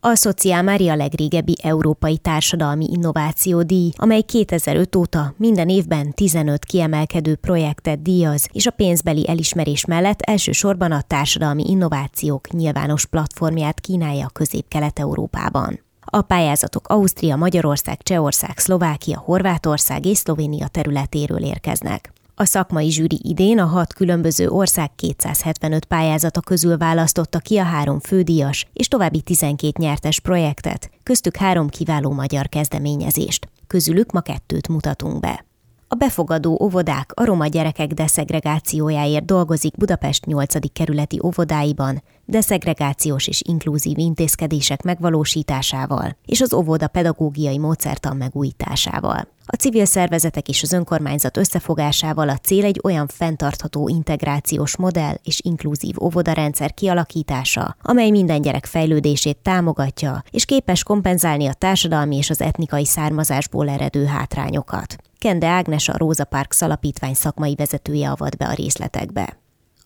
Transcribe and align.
A 0.00 0.14
Szociál 0.14 0.62
Mária 0.62 0.94
legrégebbi 0.94 1.56
Európai 1.62 2.18
Társadalmi 2.18 2.86
Innováció 2.92 3.62
díj, 3.62 3.90
amely 3.96 4.20
2005 4.20 4.96
óta 4.96 5.34
minden 5.36 5.68
évben 5.68 6.12
15 6.14 6.64
kiemelkedő 6.64 7.34
projektet 7.34 8.02
díjaz, 8.02 8.48
és 8.52 8.66
a 8.66 8.70
pénzbeli 8.70 9.28
elismerés 9.28 9.84
mellett 9.84 10.20
elsősorban 10.20 10.92
a 10.92 11.02
társadalmi 11.06 11.64
innovációk 11.66 12.48
nyilvános 12.50 13.06
platformját 13.06 13.80
kínálja 13.80 14.28
Közép-Kelet-Európában. 14.32 15.80
A 16.00 16.22
pályázatok 16.22 16.88
Ausztria, 16.88 17.36
Magyarország, 17.36 18.02
Csehország, 18.02 18.58
Szlovákia, 18.58 19.18
Horvátország 19.18 20.06
és 20.06 20.18
Szlovénia 20.18 20.66
területéről 20.66 21.44
érkeznek. 21.44 22.12
A 22.40 22.44
szakmai 22.44 22.90
zsűri 22.90 23.20
idén 23.22 23.58
a 23.58 23.64
hat 23.64 23.92
különböző 23.92 24.48
ország 24.48 24.90
275 24.94 25.84
pályázata 25.84 26.40
közül 26.40 26.76
választotta 26.76 27.38
ki 27.38 27.56
a 27.56 27.62
három 27.62 28.00
fődíjas 28.00 28.66
és 28.72 28.88
további 28.88 29.20
12 29.20 29.72
nyertes 29.78 30.20
projektet, 30.20 30.90
köztük 31.02 31.36
három 31.36 31.68
kiváló 31.68 32.12
magyar 32.12 32.48
kezdeményezést. 32.48 33.48
Közülük 33.66 34.12
ma 34.12 34.20
kettőt 34.20 34.68
mutatunk 34.68 35.20
be. 35.20 35.47
A 35.90 35.94
befogadó 35.94 36.58
óvodák 36.62 37.10
a 37.14 37.24
roma 37.24 37.46
gyerekek 37.46 37.90
deszegregációjáért 37.90 39.24
dolgozik 39.24 39.76
Budapest 39.76 40.26
8. 40.26 40.72
kerületi 40.72 41.20
óvodáiban, 41.24 42.02
deszegregációs 42.24 43.26
és 43.26 43.42
inkluzív 43.46 43.98
intézkedések 43.98 44.82
megvalósításával 44.82 46.16
és 46.26 46.40
az 46.40 46.52
óvoda 46.52 46.88
pedagógiai 46.88 47.58
módszertan 47.58 48.16
megújításával. 48.16 49.28
A 49.46 49.56
civil 49.56 49.84
szervezetek 49.84 50.48
és 50.48 50.62
az 50.62 50.72
önkormányzat 50.72 51.36
összefogásával 51.36 52.28
a 52.28 52.36
cél 52.36 52.64
egy 52.64 52.80
olyan 52.82 53.06
fenntartható 53.06 53.88
integrációs 53.88 54.76
modell 54.76 55.14
és 55.22 55.40
inkluzív 55.44 56.02
óvodarendszer 56.02 56.74
kialakítása, 56.74 57.76
amely 57.82 58.10
minden 58.10 58.40
gyerek 58.40 58.66
fejlődését 58.66 59.38
támogatja, 59.42 60.22
és 60.30 60.44
képes 60.44 60.82
kompenzálni 60.82 61.46
a 61.46 61.52
társadalmi 61.52 62.16
és 62.16 62.30
az 62.30 62.40
etnikai 62.40 62.84
származásból 62.84 63.68
eredő 63.68 64.04
hátrányokat. 64.04 64.96
Kende 65.18 65.46
Ágnes 65.46 65.88
a 65.88 65.96
Róza 65.96 66.24
Park 66.24 66.52
szalapítvány 66.52 67.14
szakmai 67.14 67.54
vezetője 67.54 68.10
avat 68.10 68.36
be 68.36 68.46
a 68.46 68.54
részletekbe. 68.54 69.38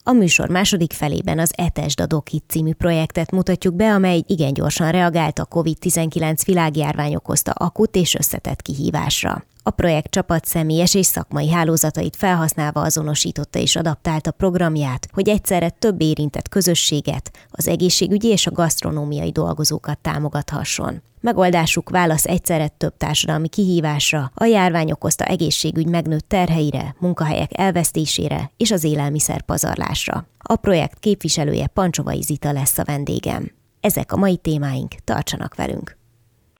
A 0.04 0.12
műsor 0.12 0.48
második 0.48 0.92
felében 0.92 1.38
az 1.38 1.52
Etesd 1.56 2.00
a 2.00 2.06
Dokit 2.06 2.44
című 2.48 2.72
projektet 2.72 3.30
mutatjuk 3.30 3.74
be, 3.74 3.92
amely 3.92 4.22
igen 4.26 4.52
gyorsan 4.52 4.90
reagált 4.90 5.38
a 5.38 5.46
COVID-19 5.46 6.42
világjárvány 6.44 7.14
okozta 7.14 7.50
akut 7.50 7.96
és 7.96 8.14
összetett 8.14 8.62
kihívásra. 8.62 9.44
A 9.64 9.70
projekt 9.70 10.10
csapat 10.10 10.44
személyes 10.44 10.94
és 10.94 11.06
szakmai 11.06 11.50
hálózatait 11.50 12.16
felhasználva 12.16 12.80
azonosította 12.80 13.58
és 13.58 13.76
adaptálta 13.76 14.30
programját, 14.30 15.08
hogy 15.12 15.28
egyszerre 15.28 15.70
több 15.70 16.00
érintett 16.00 16.48
közösséget, 16.48 17.30
az 17.50 17.68
egészségügyi 17.68 18.28
és 18.28 18.46
a 18.46 18.50
gasztronómiai 18.50 19.30
dolgozókat 19.30 19.98
támogathasson. 19.98 21.02
Megoldásuk 21.20 21.90
válasz 21.90 22.24
egyszerre 22.24 22.68
több 22.68 22.96
társadalmi 22.96 23.48
kihívásra, 23.48 24.30
a 24.34 24.44
járvány 24.44 24.90
okozta 24.90 25.24
egészségügy 25.24 25.86
megnőtt 25.86 26.28
terheire, 26.28 26.94
munkahelyek 26.98 27.58
elvesztésére 27.58 28.50
és 28.56 28.70
az 28.70 28.84
élelmiszer 28.84 29.42
pazarlásra. 29.42 30.26
A 30.38 30.56
projekt 30.56 30.98
képviselője 30.98 31.66
Pancsovai 31.66 32.22
Zita 32.22 32.52
lesz 32.52 32.78
a 32.78 32.84
vendégem. 32.84 33.50
Ezek 33.80 34.12
a 34.12 34.16
mai 34.16 34.36
témáink, 34.36 34.94
tartsanak 35.04 35.54
velünk! 35.54 36.01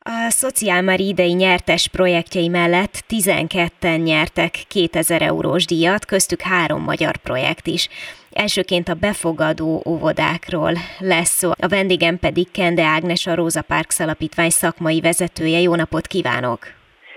A 0.04 0.30
Szociálmari 0.30 1.06
idei 1.06 1.32
nyertes 1.32 1.88
projektjei 1.88 2.48
mellett 2.48 3.04
12-en 3.08 4.02
nyertek 4.02 4.50
2000 4.68 5.22
eurós 5.22 5.64
díjat, 5.64 6.04
köztük 6.04 6.40
három 6.40 6.82
magyar 6.82 7.16
projekt 7.16 7.66
is. 7.66 7.88
Elsőként 8.32 8.88
a 8.88 8.94
befogadó 8.94 9.82
óvodákról 9.86 10.72
lesz 10.98 11.28
szó. 11.30 11.50
A 11.50 11.68
vendégem 11.68 12.18
pedig 12.18 12.50
Kende 12.50 12.84
Ágnes, 12.84 13.26
a 13.26 13.34
Róza 13.34 13.62
Parks 13.62 14.00
Alapítvány 14.00 14.50
szakmai 14.50 15.00
vezetője. 15.00 15.60
Jó 15.60 15.74
napot 15.74 16.06
kívánok! 16.06 16.58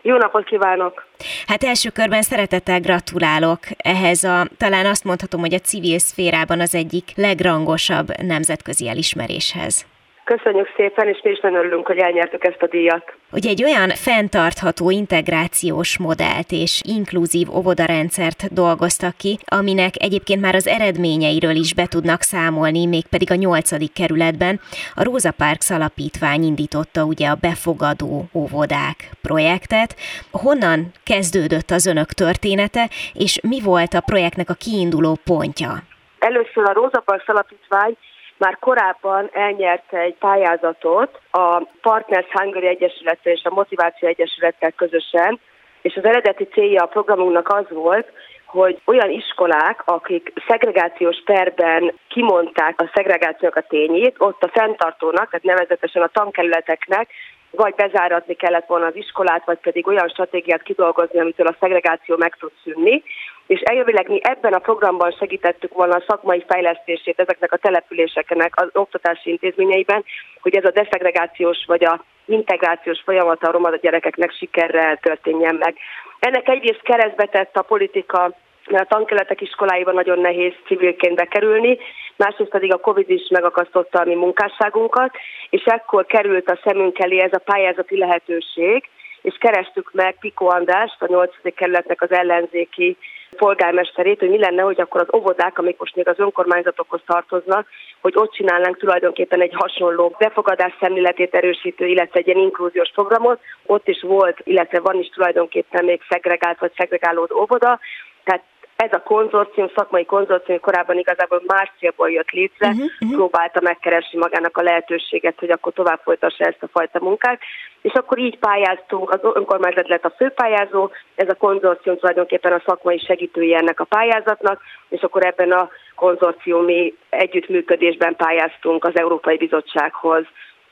Jó 0.01 0.17
napot 0.17 0.45
kívánok! 0.45 1.07
Hát 1.47 1.63
első 1.63 1.89
körben 1.89 2.21
szeretettel 2.21 2.79
gratulálok 2.79 3.59
ehhez 3.77 4.23
a, 4.23 4.47
talán 4.57 4.85
azt 4.85 5.03
mondhatom, 5.03 5.39
hogy 5.39 5.53
a 5.53 5.59
civil 5.59 5.99
szférában 5.99 6.59
az 6.59 6.75
egyik 6.75 7.11
legrangosabb 7.15 8.21
nemzetközi 8.21 8.87
elismeréshez. 8.87 9.85
Köszönjük 10.25 10.67
szépen, 10.75 11.07
és 11.07 11.19
mi 11.23 11.29
is 11.29 11.39
nagyon 11.39 11.59
örülünk, 11.59 11.87
hogy 11.87 11.97
elnyertük 11.97 12.43
ezt 12.43 12.61
a 12.61 12.67
díjat. 12.67 13.13
Hogy 13.31 13.45
egy 13.45 13.63
olyan 13.63 13.89
fenntartható 13.89 14.89
integrációs 14.89 15.97
modellt 15.97 16.51
és 16.51 16.81
inkluzív 16.87 17.55
óvodarendszert 17.55 18.53
dolgoztak 18.53 19.17
ki, 19.17 19.37
aminek 19.45 19.93
egyébként 19.97 20.41
már 20.41 20.55
az 20.55 20.67
eredményeiről 20.67 21.55
is 21.55 21.73
be 21.73 21.85
tudnak 21.85 22.21
számolni, 22.21 22.85
mégpedig 22.85 23.31
a 23.31 23.35
nyolcadik 23.35 23.93
kerületben. 23.93 24.59
A 24.95 25.03
Rosa 25.03 25.31
Parks 25.31 25.71
alapítvány 25.71 26.43
indította 26.43 27.03
ugye 27.03 27.27
a 27.27 27.37
befogadó 27.41 28.25
óvodák 28.33 28.97
projektet. 29.21 29.95
Honnan 30.31 30.91
kezdődött 31.03 31.69
az 31.69 31.85
önök 31.85 32.07
története, 32.07 32.89
és 33.13 33.39
mi 33.41 33.59
volt 33.61 33.93
a 33.93 34.05
projektnek 34.05 34.49
a 34.49 34.53
kiinduló 34.53 35.17
pontja? 35.25 35.71
Először 36.19 36.63
a 36.69 36.73
Rosa 36.73 37.01
Parks 37.05 37.27
alapítvány 37.27 37.97
már 38.37 38.57
korábban 38.59 39.29
elnyerte 39.33 39.97
egy 39.99 40.15
pályázatot 40.15 41.19
a 41.31 41.63
Partners 41.81 42.27
Hungary 42.31 42.67
Egyesülettel 42.67 43.33
és 43.33 43.43
a 43.43 43.53
Motiváció 43.53 44.07
Egyesülettel 44.07 44.71
közösen, 44.71 45.39
és 45.81 45.95
az 45.95 46.05
eredeti 46.05 46.43
célja 46.43 46.83
a 46.83 46.87
programunknak 46.87 47.47
az 47.47 47.65
volt, 47.69 48.11
hogy 48.45 48.81
olyan 48.85 49.09
iskolák, 49.09 49.81
akik 49.85 50.33
szegregációs 50.47 51.23
terben 51.25 51.93
kimondták 52.07 52.81
a 52.81 52.91
szegregációk 52.93 53.55
a 53.55 53.61
tényét, 53.61 54.15
ott 54.17 54.43
a 54.43 54.51
fenntartónak, 54.53 55.29
tehát 55.29 55.43
nevezetesen 55.43 56.01
a 56.01 56.07
tankerületeknek 56.07 57.09
vagy 57.51 57.73
bezáratni 57.75 58.33
kellett 58.33 58.65
volna 58.67 58.85
az 58.85 58.95
iskolát, 58.95 59.45
vagy 59.45 59.57
pedig 59.57 59.87
olyan 59.87 60.07
stratégiát 60.07 60.63
kidolgozni, 60.63 61.19
amitől 61.19 61.47
a 61.47 61.55
szegregáció 61.59 62.17
meg 62.17 62.35
tud 62.39 62.51
szűnni. 62.63 63.03
És 63.47 63.59
eljövileg 63.59 64.07
mi 64.09 64.19
ebben 64.23 64.53
a 64.53 64.59
programban 64.59 65.11
segítettük 65.11 65.73
volna 65.73 65.95
a 65.95 66.03
szakmai 66.07 66.43
fejlesztését 66.47 67.19
ezeknek 67.19 67.51
a 67.51 67.57
településeknek 67.57 68.61
az 68.61 68.69
oktatási 68.73 69.29
intézményeiben, 69.29 70.03
hogy 70.41 70.55
ez 70.55 70.65
a 70.65 70.71
deszegregációs 70.71 71.63
vagy 71.67 71.83
a 71.83 72.03
integrációs 72.25 73.01
folyamata 73.05 73.47
a 73.47 73.51
roma 73.51 73.75
gyerekeknek 73.75 74.31
sikerrel 74.31 74.97
történjen 74.97 75.55
meg. 75.55 75.75
Ennek 76.19 76.47
egyrészt 76.47 76.81
keresztbe 76.81 77.25
tett 77.25 77.55
a 77.57 77.61
politika 77.61 78.35
mert 78.69 78.91
a 78.91 78.95
tankeletek 78.95 79.41
iskoláiban 79.41 79.93
nagyon 79.93 80.19
nehéz 80.19 80.53
civilként 80.65 81.15
bekerülni, 81.15 81.77
másrészt 82.15 82.49
pedig 82.49 82.73
a 82.73 82.77
Covid 82.77 83.09
is 83.09 83.27
megakasztotta 83.29 83.99
a 83.99 84.05
mi 84.05 84.15
munkásságunkat, 84.15 85.11
és 85.49 85.63
ekkor 85.63 86.05
került 86.05 86.49
a 86.49 86.59
szemünk 86.63 86.99
elé 86.99 87.19
ez 87.19 87.33
a 87.33 87.37
pályázati 87.45 87.97
lehetőség, 87.97 88.89
és 89.21 89.35
kerestük 89.39 89.91
meg 89.93 90.15
Piko 90.19 90.45
Andrást, 90.45 91.01
a 91.01 91.07
8. 91.07 91.31
kerületnek 91.55 92.01
az 92.01 92.11
ellenzéki 92.11 92.97
polgármesterét, 93.35 94.19
hogy 94.19 94.29
mi 94.29 94.39
lenne, 94.39 94.61
hogy 94.61 94.81
akkor 94.81 95.01
az 95.01 95.19
óvodák, 95.19 95.59
amik 95.59 95.79
most 95.79 95.95
még 95.95 96.07
az 96.07 96.19
önkormányzatokhoz 96.19 97.01
tartoznak, 97.05 97.67
hogy 98.01 98.13
ott 98.15 98.33
csinálnánk 98.33 98.77
tulajdonképpen 98.77 99.41
egy 99.41 99.53
hasonló 99.53 100.15
befogadás 100.19 100.73
szemléletét 100.79 101.33
erősítő, 101.33 101.85
illetve 101.85 102.19
egy 102.19 102.27
ilyen 102.27 102.39
inkluziós 102.39 102.91
programot. 102.93 103.39
Ott 103.65 103.87
is 103.87 104.01
volt, 104.01 104.37
illetve 104.43 104.79
van 104.79 104.99
is 104.99 105.09
tulajdonképpen 105.09 105.85
még 105.85 106.01
szegregált 106.09 106.59
vagy 106.59 106.71
szegregálódó 106.77 107.39
óvoda, 107.41 107.79
tehát 108.23 108.43
ez 108.75 108.93
a 108.93 109.03
konzorcium, 109.03 109.69
szakmai 109.75 110.05
konzorcium 110.05 110.59
korábban 110.59 110.97
igazából 110.97 111.41
más 111.47 111.71
célból 111.79 112.11
jött 112.11 112.29
létre, 112.31 112.67
uh-huh, 112.67 112.83
uh-huh. 112.83 113.15
próbálta 113.15 113.59
megkeresni 113.61 114.19
magának 114.19 114.57
a 114.57 114.61
lehetőséget, 114.61 115.39
hogy 115.39 115.51
akkor 115.51 115.73
tovább 115.73 115.99
folytassa 116.03 116.45
ezt 116.45 116.63
a 116.63 116.67
fajta 116.71 116.99
munkát, 117.01 117.39
és 117.81 117.93
akkor 117.93 118.17
így 118.17 118.37
pályáztunk, 118.37 119.09
az 119.09 119.19
önkormányzat 119.33 119.87
lett 119.87 120.05
a 120.05 120.13
főpályázó, 120.17 120.89
ez 121.15 121.29
a 121.29 121.35
konzorcium 121.35 121.97
tulajdonképpen 121.97 122.53
a 122.53 122.63
szakmai 122.65 122.99
segítője 122.99 123.57
ennek 123.57 123.79
a 123.79 123.83
pályázatnak, 123.83 124.61
és 124.89 125.01
akkor 125.01 125.25
ebben 125.25 125.51
a 125.51 125.69
konzorciumi 125.95 126.93
együttműködésben 127.09 128.15
pályáztunk 128.15 128.85
az 128.85 128.97
Európai 128.97 129.37
Bizottsághoz 129.37 130.25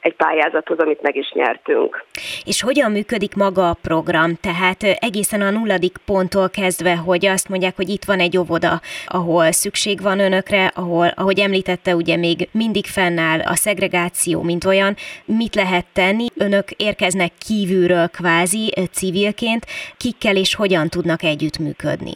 egy 0.03 0.15
pályázathoz, 0.15 0.79
amit 0.79 1.01
meg 1.01 1.15
is 1.15 1.31
nyertünk. 1.31 2.03
És 2.45 2.61
hogyan 2.61 2.91
működik 2.91 3.35
maga 3.35 3.69
a 3.69 3.77
program? 3.81 4.35
Tehát 4.41 4.83
egészen 4.83 5.41
a 5.41 5.49
nulladik 5.49 5.97
ponttól 6.05 6.49
kezdve, 6.49 6.95
hogy 6.95 7.25
azt 7.25 7.49
mondják, 7.49 7.75
hogy 7.75 7.89
itt 7.89 8.03
van 8.03 8.19
egy 8.19 8.37
óvoda, 8.37 8.79
ahol 9.07 9.51
szükség 9.51 10.01
van 10.01 10.19
önökre, 10.19 10.71
ahol, 10.75 11.07
ahogy 11.15 11.39
említette, 11.39 11.95
ugye 11.95 12.17
még 12.17 12.49
mindig 12.51 12.85
fennáll 12.85 13.39
a 13.39 13.55
szegregáció, 13.55 14.41
mint 14.41 14.65
olyan. 14.65 14.93
Mit 15.25 15.55
lehet 15.55 15.85
tenni? 15.93 16.27
Önök 16.37 16.71
érkeznek 16.71 17.31
kívülről 17.47 18.07
kvázi 18.07 18.73
civilként, 18.91 19.65
kikkel 19.97 20.35
és 20.35 20.55
hogyan 20.55 20.89
tudnak 20.89 21.23
együttműködni? 21.23 22.13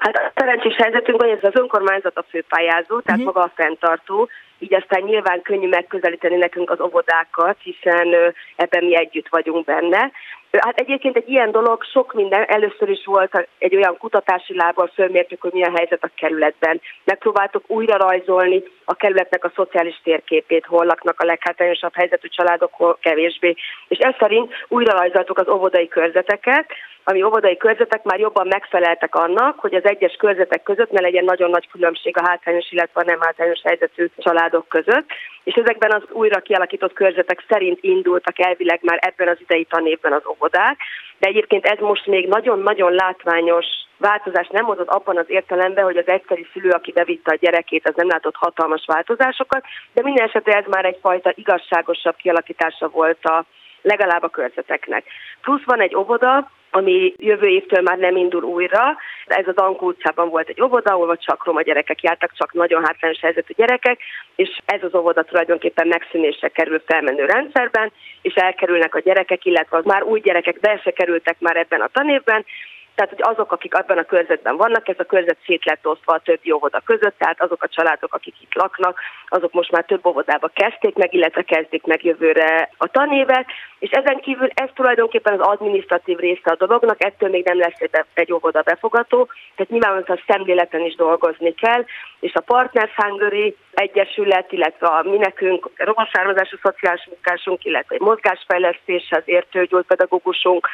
Hát 0.00 0.16
a 0.16 0.32
szerencsés 0.34 0.76
helyzetünk, 0.76 1.22
hogy 1.22 1.30
ez 1.30 1.42
az 1.42 1.60
önkormányzat 1.60 2.16
a 2.16 2.24
főpályázó, 2.30 3.00
tehát 3.00 3.20
uh-huh. 3.20 3.24
maga 3.24 3.40
a 3.40 3.52
fenntartó, 3.54 4.28
így 4.64 4.74
aztán 4.74 5.02
nyilván 5.02 5.42
könnyű 5.42 5.68
megközelíteni 5.68 6.36
nekünk 6.36 6.70
az 6.70 6.80
óvodákat, 6.80 7.56
hiszen 7.62 8.08
ebben 8.56 8.84
mi 8.84 8.96
együtt 8.96 9.28
vagyunk 9.28 9.64
benne. 9.64 10.10
Hát 10.58 10.78
egyébként 10.78 11.16
egy 11.16 11.28
ilyen 11.28 11.50
dolog 11.50 11.82
sok 11.82 12.12
minden, 12.12 12.44
először 12.44 12.88
is 12.88 13.04
volt 13.04 13.48
egy 13.58 13.76
olyan 13.76 13.96
kutatási 13.98 14.56
lábbal 14.56 14.90
fölmértük, 14.94 15.40
hogy 15.40 15.52
milyen 15.52 15.76
helyzet 15.76 16.04
a 16.04 16.10
kerületben. 16.14 16.80
Megpróbáltuk 17.04 17.64
újra 17.66 17.96
rajzolni 17.96 18.62
a 18.84 18.94
kerületnek 18.94 19.44
a 19.44 19.52
szociális 19.54 20.00
térképét, 20.04 20.66
hol 20.66 20.84
laknak 20.84 21.20
a 21.20 21.24
leghátrányosabb 21.24 21.94
helyzetű 21.94 22.28
családok, 22.28 22.72
hol 22.72 22.98
kevésbé. 23.00 23.54
És 23.88 23.98
ez 23.98 24.14
szerint 24.18 24.52
újra 24.68 24.98
rajzoltuk 24.98 25.38
az 25.38 25.48
óvodai 25.48 25.88
körzeteket, 25.88 26.66
ami 27.04 27.22
óvodai 27.22 27.56
körzetek 27.56 28.02
már 28.02 28.18
jobban 28.18 28.46
megfeleltek 28.46 29.14
annak, 29.14 29.58
hogy 29.58 29.74
az 29.74 29.84
egyes 29.84 30.14
körzetek 30.14 30.62
között 30.62 30.90
ne 30.90 31.00
legyen 31.00 31.24
nagyon 31.24 31.50
nagy 31.50 31.68
különbség 31.68 32.16
a 32.18 32.26
hátrányos, 32.28 32.72
illetve 32.72 33.00
a 33.00 33.04
nem 33.04 33.20
hátrányos 33.20 33.60
helyzetű 33.64 34.08
családok 34.18 34.68
között. 34.68 35.06
És 35.44 35.54
ezekben 35.54 35.92
az 35.92 36.02
újra 36.10 36.40
kialakított 36.40 36.92
körzetek 36.92 37.44
szerint 37.48 37.78
indultak 37.80 38.38
elvileg 38.38 38.78
már 38.82 38.98
ebben 39.00 39.28
az 39.28 39.40
idei 39.40 39.64
tanévben 39.64 40.12
az 40.12 40.22
óvodák, 40.44 40.78
de 41.18 41.28
egyébként 41.28 41.66
ez 41.66 41.78
most 41.78 42.06
még 42.06 42.28
nagyon-nagyon 42.28 42.92
látványos 42.92 43.66
változás. 43.96 44.48
Nem 44.48 44.64
hozott 44.64 44.88
abban 44.88 45.16
az 45.16 45.24
értelemben, 45.28 45.84
hogy 45.84 45.96
az 45.96 46.08
egyszeri 46.08 46.46
szülő, 46.52 46.70
aki 46.70 46.92
bevitte 46.92 47.32
a 47.32 47.38
gyerekét, 47.40 47.88
az 47.88 47.94
nem 47.96 48.08
látott 48.08 48.36
hatalmas 48.36 48.84
változásokat, 48.86 49.64
de 49.94 50.02
minden 50.02 50.26
esetre 50.26 50.56
ez 50.56 50.64
már 50.68 50.84
egyfajta 50.84 51.32
igazságosabb 51.34 52.16
kialakítása 52.16 52.88
volt 52.88 53.24
a 53.24 53.44
legalább 53.84 54.22
a 54.22 54.28
körzeteknek. 54.28 55.04
Plusz 55.40 55.64
van 55.64 55.80
egy 55.80 55.96
óvoda, 55.96 56.50
ami 56.70 57.14
jövő 57.16 57.46
évtől 57.46 57.82
már 57.82 57.98
nem 57.98 58.16
indul 58.16 58.42
újra. 58.42 58.96
Ez 59.26 59.48
az 59.48 59.56
Ankó 59.56 59.86
utcában 59.86 60.28
volt 60.28 60.48
egy 60.48 60.62
óvoda, 60.62 60.92
ahol 60.92 61.16
csak 61.16 61.44
roma 61.44 61.62
gyerekek 61.62 62.02
jártak, 62.02 62.32
csak 62.32 62.52
nagyon 62.52 62.84
hátrányos 62.84 63.20
helyzetű 63.20 63.52
gyerekek, 63.56 64.00
és 64.36 64.58
ez 64.64 64.82
az 64.82 64.94
óvoda 64.94 65.22
tulajdonképpen 65.22 65.86
megszűnésre 65.86 66.48
kerül 66.48 66.82
felmenő 66.86 67.24
rendszerben, 67.24 67.92
és 68.22 68.34
elkerülnek 68.34 68.94
a 68.94 69.00
gyerekek, 69.00 69.44
illetve 69.44 69.76
az 69.76 69.84
már 69.84 70.02
új 70.02 70.20
gyerekek 70.20 70.60
be 70.60 70.80
se 70.82 70.90
kerültek 70.90 71.36
már 71.38 71.56
ebben 71.56 71.80
a 71.80 71.88
tanévben, 71.92 72.44
tehát, 72.94 73.10
hogy 73.10 73.22
azok, 73.22 73.52
akik 73.52 73.74
abban 73.74 73.98
a 73.98 74.04
körzetben 74.04 74.56
vannak, 74.56 74.88
ez 74.88 74.98
a 74.98 75.04
körzet 75.04 75.36
szét 75.46 75.64
lett 75.64 75.86
osztva 75.86 76.12
a 76.14 76.20
többi 76.24 76.52
óvoda 76.52 76.80
között, 76.84 77.18
tehát 77.18 77.42
azok 77.42 77.62
a 77.62 77.68
családok, 77.68 78.14
akik 78.14 78.34
itt 78.40 78.54
laknak, 78.54 79.00
azok 79.28 79.52
most 79.52 79.70
már 79.70 79.84
több 79.84 80.06
óvodába 80.06 80.48
kezdték 80.54 80.94
meg, 80.94 81.14
illetve 81.14 81.42
kezdik 81.42 81.84
meg 81.84 82.04
jövőre 82.04 82.70
a 82.76 82.86
tanévet, 82.86 83.46
és 83.78 83.90
ezen 83.90 84.20
kívül 84.20 84.48
ez 84.54 84.68
tulajdonképpen 84.74 85.40
az 85.40 85.46
administratív 85.46 86.18
része 86.18 86.50
a 86.50 86.56
dolognak, 86.56 87.04
ettől 87.04 87.28
még 87.28 87.44
nem 87.44 87.58
lesz 87.58 87.78
egy, 87.78 87.90
egy 88.14 88.32
óvoda 88.32 88.62
befogató, 88.62 89.28
tehát 89.54 89.72
nyilvánvalóan 89.72 90.18
a 90.18 90.32
szemléleten 90.32 90.80
is 90.80 90.94
dolgozni 90.94 91.54
kell, 91.54 91.84
és 92.20 92.34
a 92.34 92.40
Partners 92.40 92.94
Hungary 92.96 93.56
Egyesület, 93.74 94.52
illetve 94.52 94.86
a 94.86 95.02
mi 95.02 95.16
nekünk 95.16 95.70
rokonszármazású 95.76 96.56
szociális 96.62 97.06
munkásunk, 97.06 97.64
illetve 97.64 97.94
egy 97.94 98.00
mozgásfejlesztéshez 98.00 99.22
értő 99.24 99.64
gyógypedagógusunk, 99.64 100.68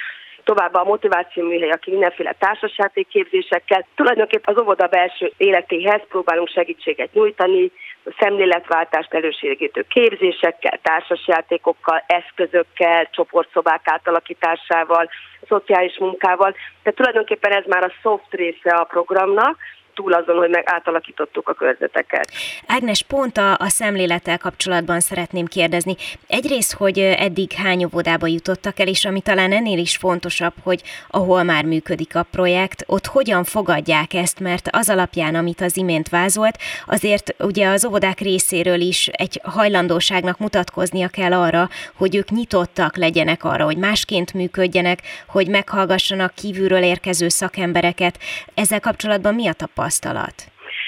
továbbá 0.45 0.81
a 0.81 0.85
motiváció 0.85 1.47
műhely, 1.47 1.71
aki 1.71 1.91
mindenféle 1.91 2.35
társasjáték 2.39 3.09
képzésekkel. 3.09 3.87
Tulajdonképpen 3.95 4.55
az 4.55 4.63
óvoda 4.63 4.87
belső 4.87 5.33
életéhez 5.37 6.01
próbálunk 6.09 6.49
segítséget 6.49 7.13
nyújtani, 7.13 7.73
szemléletváltást 8.19 9.15
elősegítő 9.15 9.85
képzésekkel, 9.89 10.79
társasjátékokkal, 10.83 12.05
eszközökkel, 12.07 13.09
csoportszobák 13.11 13.81
átalakításával, 13.85 15.09
szociális 15.49 15.99
munkával. 15.99 16.55
Tehát 16.83 16.99
tulajdonképpen 16.99 17.53
ez 17.53 17.65
már 17.67 17.85
a 17.85 17.95
soft 18.03 18.33
része 18.35 18.71
a 18.71 18.85
programnak, 18.85 19.57
túl 20.01 20.13
azon, 20.13 20.37
hogy 20.37 20.51
meg 20.51 20.63
átalakítottuk 20.67 21.49
a 21.49 21.55
körzeteket. 21.55 22.31
Ágnes, 22.67 23.03
pont 23.03 23.37
a, 23.37 23.53
a 23.53 23.69
szemlélettel 23.69 24.39
kapcsolatban 24.39 25.01
szeretném 25.01 25.47
kérdezni. 25.47 25.97
Egyrészt, 26.27 26.73
hogy 26.73 26.99
eddig 26.99 27.53
hány 27.53 27.85
óvodába 27.85 28.27
jutottak 28.27 28.79
el, 28.79 28.87
és 28.87 29.05
ami 29.05 29.21
talán 29.21 29.53
ennél 29.53 29.79
is 29.79 29.97
fontosabb, 29.97 30.53
hogy 30.63 30.83
ahol 31.09 31.43
már 31.43 31.65
működik 31.65 32.17
a 32.17 32.27
projekt, 32.31 32.85
ott 32.87 33.07
hogyan 33.07 33.45
fogadják 33.45 34.15
ezt, 34.15 34.41
mert 34.41 34.69
az 34.73 34.89
alapján, 34.89 35.35
amit 35.35 35.61
az 35.61 35.77
imént 35.77 36.09
vázolt, 36.09 36.59
azért 36.87 37.35
ugye 37.39 37.69
az 37.69 37.85
óvodák 37.85 38.19
részéről 38.19 38.81
is 38.81 39.09
egy 39.09 39.41
hajlandóságnak 39.45 40.39
mutatkoznia 40.39 41.09
kell 41.09 41.33
arra, 41.33 41.69
hogy 41.95 42.17
ők 42.17 42.31
nyitottak 42.31 42.97
legyenek 42.97 43.45
arra, 43.45 43.65
hogy 43.65 43.77
másként 43.77 44.33
működjenek, 44.33 44.99
hogy 45.27 45.49
meghallgassanak 45.49 46.35
kívülről 46.35 46.83
érkező 46.83 47.29
szakembereket. 47.29 48.19
Ezzel 48.55 48.81
kapcsolatban 48.81 49.35
mi 49.35 49.47
a 49.47 49.53
tapasztalat? 49.53 49.89
Tapasztalat? 49.91 50.35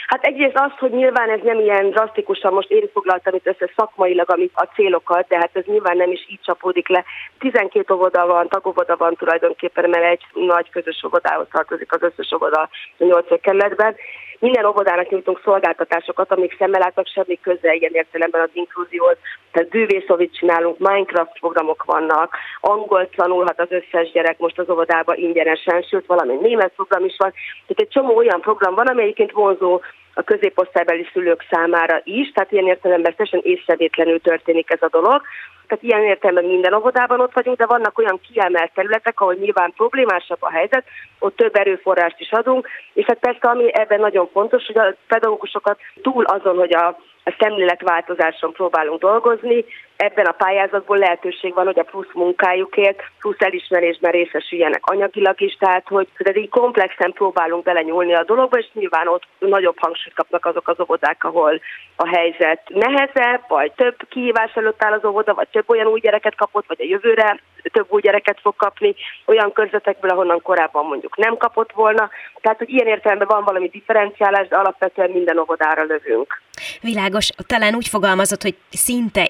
Hát 0.06 0.24
egyrészt 0.24 0.58
az, 0.58 0.72
hogy 0.78 0.90
nyilván 0.90 1.30
ez 1.30 1.40
nem 1.42 1.60
ilyen 1.60 1.90
drasztikusan, 1.90 2.52
most 2.52 2.70
én 2.70 2.88
foglaltam 2.92 3.34
itt 3.34 3.46
össze 3.46 3.70
szakmailag 3.76 4.30
amit 4.30 4.52
a 4.54 4.68
célokat, 4.74 5.28
de 5.28 5.36
hát 5.36 5.50
ez 5.52 5.64
nyilván 5.64 5.96
nem 5.96 6.10
is 6.10 6.26
így 6.28 6.40
csapódik 6.42 6.88
le. 6.88 7.04
12 7.38 7.94
óvoda 7.94 8.26
van, 8.26 8.48
tagovoda 8.48 8.96
van 8.96 9.14
tulajdonképpen, 9.14 9.90
mert 9.90 10.04
egy 10.04 10.22
nagy 10.32 10.70
közös 10.70 11.02
óvodához 11.06 11.46
tartozik 11.50 11.92
az 11.92 12.02
összes 12.02 12.32
óvoda 12.32 12.60
a 12.60 12.68
8 12.98 13.40
kerületben. 13.40 13.94
Minden 14.42 14.64
óvodának 14.64 15.08
nyújtunk 15.08 15.40
szolgáltatásokat, 15.44 16.30
amik 16.30 16.56
szemmel 16.58 16.80
látnak 16.80 17.06
semmi 17.06 17.38
köze 17.40 17.74
ilyen 17.74 17.92
értelemben 17.94 18.40
az 18.40 18.48
inkluzióhoz. 18.52 19.16
Tehát 19.52 19.68
bűvészovit 19.68 20.34
csinálunk, 20.34 20.78
Minecraft 20.78 21.38
programok 21.40 21.84
vannak, 21.84 22.36
angol 22.60 23.08
tanulhat 23.16 23.60
az 23.60 23.70
összes 23.70 24.10
gyerek 24.12 24.38
most 24.38 24.58
az 24.58 24.70
óvodában 24.70 25.16
ingyenesen, 25.16 25.82
sőt 25.82 26.06
valami 26.06 26.34
német 26.34 26.72
program 26.76 27.04
is 27.04 27.14
van. 27.18 27.32
Tehát 27.66 27.80
egy 27.80 27.88
csomó 27.88 28.16
olyan 28.16 28.40
program 28.40 28.74
van, 28.74 28.86
ami 28.86 29.14
vonzó 29.32 29.80
a 30.14 30.22
középosztálybeli 30.22 31.06
szülők 31.12 31.46
számára 31.50 32.00
is, 32.04 32.32
tehát 32.32 32.52
ilyen 32.52 32.66
értelemben 32.66 33.14
teljesen 33.16 33.40
észrevétlenül 33.42 34.20
történik 34.20 34.70
ez 34.70 34.82
a 34.82 34.88
dolog. 34.88 35.22
Tehát 35.66 35.84
ilyen 35.84 36.02
értelemben 36.02 36.44
minden 36.44 36.74
óvodában 36.74 37.20
ott 37.20 37.32
vagyunk, 37.32 37.56
de 37.56 37.66
vannak 37.66 37.98
olyan 37.98 38.20
kiemelt 38.30 38.72
területek, 38.74 39.20
ahol 39.20 39.34
nyilván 39.34 39.72
problémásabb 39.76 40.42
a 40.42 40.50
helyzet, 40.50 40.84
ott 41.18 41.36
több 41.36 41.56
erőforrást 41.56 42.20
is 42.20 42.30
adunk, 42.30 42.68
és 42.92 43.04
hát 43.04 43.18
persze 43.18 43.48
ami 43.48 43.74
ebben 43.74 44.00
nagyon 44.00 44.28
fontos, 44.32 44.66
hogy 44.66 44.78
a 44.78 44.94
pedagógusokat 45.08 45.78
túl 46.02 46.24
azon, 46.24 46.56
hogy 46.56 46.74
a 46.74 46.98
a 47.24 47.34
szemléletváltozáson 47.38 48.52
próbálunk 48.52 49.00
dolgozni. 49.00 49.64
Ebben 50.08 50.26
a 50.26 50.32
pályázatból 50.32 50.98
lehetőség 50.98 51.54
van, 51.54 51.64
hogy 51.64 51.78
a 51.78 51.82
plusz 51.90 52.12
munkájukért, 52.14 53.02
plusz 53.18 53.40
elismerésben 53.40 54.10
részesüljenek 54.10 54.86
anyagilag 54.86 55.40
is, 55.40 55.56
tehát 55.58 55.88
hogy 55.88 56.08
tehát 56.16 56.36
így 56.36 56.48
komplexen 56.48 57.12
próbálunk 57.12 57.62
belenyúlni 57.64 58.14
a 58.14 58.24
dologba, 58.24 58.58
és 58.58 58.68
nyilván 58.72 59.08
ott 59.08 59.26
nagyobb 59.38 59.78
hangsúlyt 59.78 60.14
kapnak 60.14 60.46
azok 60.46 60.68
az 60.68 60.80
óvodák, 60.80 61.24
ahol 61.24 61.60
a 61.96 62.08
helyzet 62.08 62.62
nehezebb, 62.68 63.44
vagy 63.48 63.72
több 63.72 63.96
kihívás 64.08 64.54
előtt 64.54 64.84
áll 64.84 64.92
az 64.92 65.04
óvoda, 65.04 65.34
vagy 65.34 65.48
több 65.48 65.70
olyan 65.70 65.86
új 65.86 66.00
gyereket 66.00 66.34
kapott, 66.34 66.66
vagy 66.66 66.80
a 66.80 66.88
jövőre 66.88 67.40
több 67.72 67.86
új 67.88 68.00
gyereket 68.00 68.38
fog 68.40 68.56
kapni, 68.56 68.94
olyan 69.26 69.52
körzetekből, 69.52 70.10
ahonnan 70.10 70.42
korábban 70.42 70.86
mondjuk 70.86 71.16
nem 71.16 71.36
kapott 71.36 71.72
volna. 71.72 72.10
Tehát, 72.40 72.58
hogy 72.58 72.70
ilyen 72.70 72.86
értelemben 72.86 73.28
van 73.28 73.44
valami 73.44 73.68
differenciálás, 73.68 74.48
de 74.48 74.56
alapvetően 74.56 75.10
minden 75.10 75.38
óvodára 75.38 75.82
lövünk. 75.82 76.40
Világos, 76.80 77.30
talán 77.46 77.74
úgy 77.74 77.88
fogalmazott, 77.88 78.42
hogy 78.42 78.56
szinte 78.70 79.24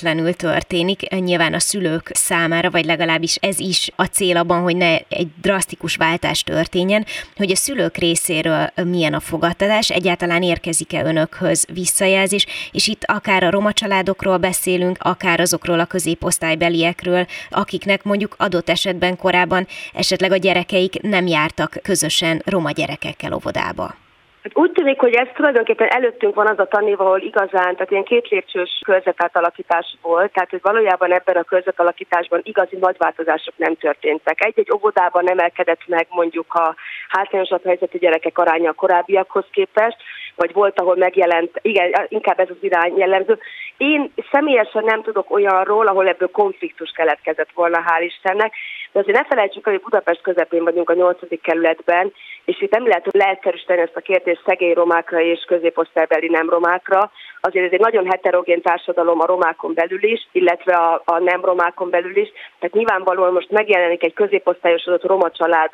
észrevétlenül 0.00 0.34
történik, 0.34 1.08
nyilván 1.08 1.54
a 1.54 1.58
szülők 1.58 2.10
számára, 2.14 2.70
vagy 2.70 2.84
legalábbis 2.84 3.34
ez 3.34 3.58
is 3.58 3.90
a 3.96 4.04
cél 4.04 4.36
abban, 4.36 4.62
hogy 4.62 4.76
ne 4.76 4.98
egy 5.08 5.28
drasztikus 5.40 5.96
váltás 5.96 6.42
történjen, 6.42 7.06
hogy 7.36 7.50
a 7.50 7.56
szülők 7.56 7.96
részéről 7.96 8.70
milyen 8.84 9.14
a 9.14 9.20
fogadtatás, 9.20 9.90
egyáltalán 9.90 10.42
érkezik-e 10.42 11.04
önökhöz 11.04 11.66
visszajelzés, 11.72 12.46
és 12.72 12.86
itt 12.88 13.04
akár 13.04 13.42
a 13.42 13.50
roma 13.50 13.72
családokról 13.72 14.36
beszélünk, 14.36 14.96
akár 15.00 15.40
azokról 15.40 15.80
a 15.80 15.84
középosztálybeliekről, 15.84 17.26
akiknek 17.50 18.02
mondjuk 18.02 18.34
adott 18.38 18.68
esetben 18.68 19.16
korábban 19.16 19.66
esetleg 19.94 20.32
a 20.32 20.36
gyerekeik 20.36 21.00
nem 21.02 21.26
jártak 21.26 21.78
közösen 21.82 22.42
roma 22.44 22.70
gyerekekkel 22.70 23.32
óvodába. 23.32 23.94
Hát 24.42 24.56
úgy 24.56 24.72
tűnik, 24.72 25.00
hogy 25.00 25.14
ez 25.14 25.28
tulajdonképpen 25.34 25.88
előttünk 25.88 26.34
van 26.34 26.46
az 26.46 26.58
a 26.58 26.68
tanév, 26.68 27.00
ahol 27.00 27.20
igazán, 27.20 27.74
tehát 27.74 27.90
ilyen 27.90 28.04
két 28.04 28.28
lépcsős 28.28 28.80
körzetátalakítás 28.84 29.96
volt, 30.02 30.32
tehát 30.32 30.50
hogy 30.50 30.60
valójában 30.62 31.12
ebben 31.12 31.36
a 31.36 31.42
körzetalakításban 31.42 32.40
igazi 32.42 32.76
nagy 32.76 32.96
változások 32.98 33.54
nem 33.56 33.74
történtek. 33.76 34.44
Egy-egy 34.44 34.72
óvodában 34.74 35.30
emelkedett 35.30 35.80
meg 35.86 36.06
mondjuk 36.10 36.54
a 36.54 36.74
hátrányosabb 37.08 37.64
helyzetű 37.64 37.98
gyerekek 37.98 38.38
aránya 38.38 38.70
a 38.70 38.80
korábbiakhoz 38.82 39.44
képest, 39.50 39.96
vagy 40.40 40.52
volt, 40.52 40.80
ahol 40.80 40.96
megjelent, 40.96 41.58
igen, 41.62 42.06
inkább 42.08 42.40
ez 42.40 42.50
az 42.50 42.56
irány 42.60 42.96
jellemző. 42.96 43.38
Én 43.76 44.12
személyesen 44.30 44.84
nem 44.84 45.02
tudok 45.02 45.30
olyanról, 45.30 45.86
ahol 45.86 46.08
ebből 46.08 46.30
konfliktus 46.30 46.90
keletkezett 46.90 47.52
volna, 47.54 47.84
hál' 47.86 48.04
Istennek, 48.04 48.52
de 48.92 48.98
azért 48.98 49.18
ne 49.18 49.24
felejtsük, 49.24 49.64
hogy 49.64 49.80
Budapest 49.80 50.22
közepén 50.22 50.64
vagyunk 50.64 50.90
a 50.90 50.94
8. 50.94 51.42
kerületben, 51.42 52.12
és 52.44 52.60
itt 52.60 52.70
nem 52.70 52.86
lehet 52.86 53.06
leegyszerűsíteni 53.10 53.80
ezt 53.80 53.96
a 53.96 54.00
kérdést 54.00 54.42
szegény 54.46 54.72
romákra 54.72 55.20
és 55.20 55.44
középosztálybeli 55.46 56.28
nem 56.28 56.50
romákra. 56.50 57.10
Azért 57.40 57.66
ez 57.66 57.72
egy 57.72 57.80
nagyon 57.80 58.06
heterogén 58.06 58.62
társadalom 58.62 59.20
a 59.20 59.26
romákon 59.26 59.74
belül 59.74 60.04
is, 60.04 60.28
illetve 60.32 60.74
a, 60.74 61.02
a 61.04 61.18
nem 61.18 61.44
romákon 61.44 61.90
belül 61.90 62.16
is. 62.16 62.28
Tehát 62.58 62.74
nyilvánvalóan 62.74 63.32
most 63.32 63.50
megjelenik 63.50 64.02
egy 64.02 64.14
középosztályosodott 64.14 65.04
roma 65.04 65.30
család 65.30 65.70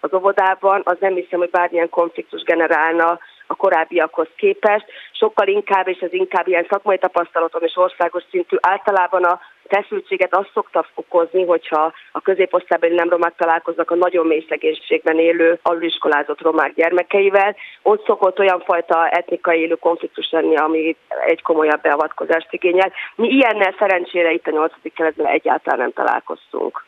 az 0.00 0.14
óvodában, 0.14 0.80
az 0.84 0.96
nem 1.00 1.14
hiszem, 1.14 1.38
hogy 1.38 1.50
bármilyen 1.50 1.88
konfliktus 1.88 2.42
generálna 2.42 3.18
a 3.46 3.54
korábbiakhoz 3.54 4.28
képest. 4.36 4.84
Sokkal 5.12 5.48
inkább, 5.48 5.88
és 5.88 5.98
ez 5.98 6.12
inkább 6.12 6.46
ilyen 6.46 6.66
szakmai 6.68 6.98
tapasztalatom 6.98 7.62
és 7.62 7.76
országos 7.76 8.22
szintű, 8.30 8.56
általában 8.60 9.24
a 9.24 9.40
feszültséget 9.68 10.34
azt 10.34 10.50
szokta 10.54 10.86
okozni, 10.94 11.44
hogyha 11.44 11.92
a 12.12 12.20
középosztálybeli 12.20 12.94
nem 12.94 13.08
romák 13.08 13.34
találkoznak 13.36 13.90
a 13.90 13.94
nagyon 13.94 14.26
mély 14.26 14.46
szegénységben 14.48 15.18
élő, 15.18 15.58
aluliskolázott 15.62 16.40
romák 16.40 16.74
gyermekeivel. 16.74 17.56
Ott 17.82 18.04
szokott 18.06 18.38
olyan 18.38 18.60
fajta 18.60 19.08
etnikai 19.08 19.60
élő 19.60 19.74
konfliktus 19.74 20.30
lenni, 20.30 20.56
ami 20.56 20.96
egy 21.26 21.42
komolyabb 21.42 21.80
beavatkozást 21.80 22.52
igényel. 22.52 22.92
Mi 23.14 23.28
ilyennel 23.28 23.74
szerencsére 23.78 24.32
itt 24.32 24.46
a 24.46 24.50
8. 24.50 24.72
keletben 24.94 25.26
egyáltalán 25.26 25.78
nem 25.78 25.92
találkoztunk. 25.92 26.84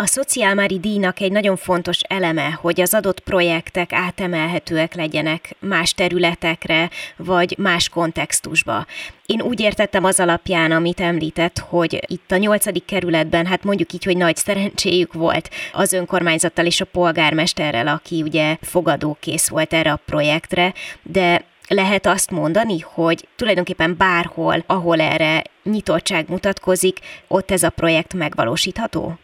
A 0.00 0.06
szociálmári 0.06 0.78
díjnak 0.78 1.20
egy 1.20 1.32
nagyon 1.32 1.56
fontos 1.56 2.00
eleme, 2.00 2.50
hogy 2.60 2.80
az 2.80 2.94
adott 2.94 3.20
projektek 3.20 3.92
átemelhetőek 3.92 4.94
legyenek 4.94 5.56
más 5.58 5.92
területekre, 5.92 6.90
vagy 7.16 7.54
más 7.58 7.88
kontextusba. 7.88 8.86
Én 9.26 9.42
úgy 9.42 9.60
értettem 9.60 10.04
az 10.04 10.20
alapján, 10.20 10.72
amit 10.72 11.00
említett, 11.00 11.58
hogy 11.58 12.02
itt 12.06 12.30
a 12.30 12.36
nyolcadik 12.36 12.84
kerületben, 12.84 13.46
hát 13.46 13.64
mondjuk 13.64 13.92
így, 13.92 14.04
hogy 14.04 14.16
nagy 14.16 14.36
szerencséjük 14.36 15.12
volt 15.12 15.50
az 15.72 15.92
önkormányzattal 15.92 16.66
és 16.66 16.80
a 16.80 16.84
polgármesterrel, 16.84 17.88
aki 17.88 18.22
ugye 18.22 18.56
fogadókész 18.60 19.48
volt 19.48 19.72
erre 19.72 19.92
a 19.92 20.00
projektre, 20.06 20.74
de 21.02 21.44
lehet 21.68 22.06
azt 22.06 22.30
mondani, 22.30 22.80
hogy 22.80 23.28
tulajdonképpen 23.36 23.96
bárhol, 23.96 24.64
ahol 24.66 25.00
erre 25.00 25.42
nyitottság 25.62 26.28
mutatkozik, 26.28 26.98
ott 27.28 27.50
ez 27.50 27.62
a 27.62 27.70
projekt 27.70 28.14
megvalósítható? 28.14 29.18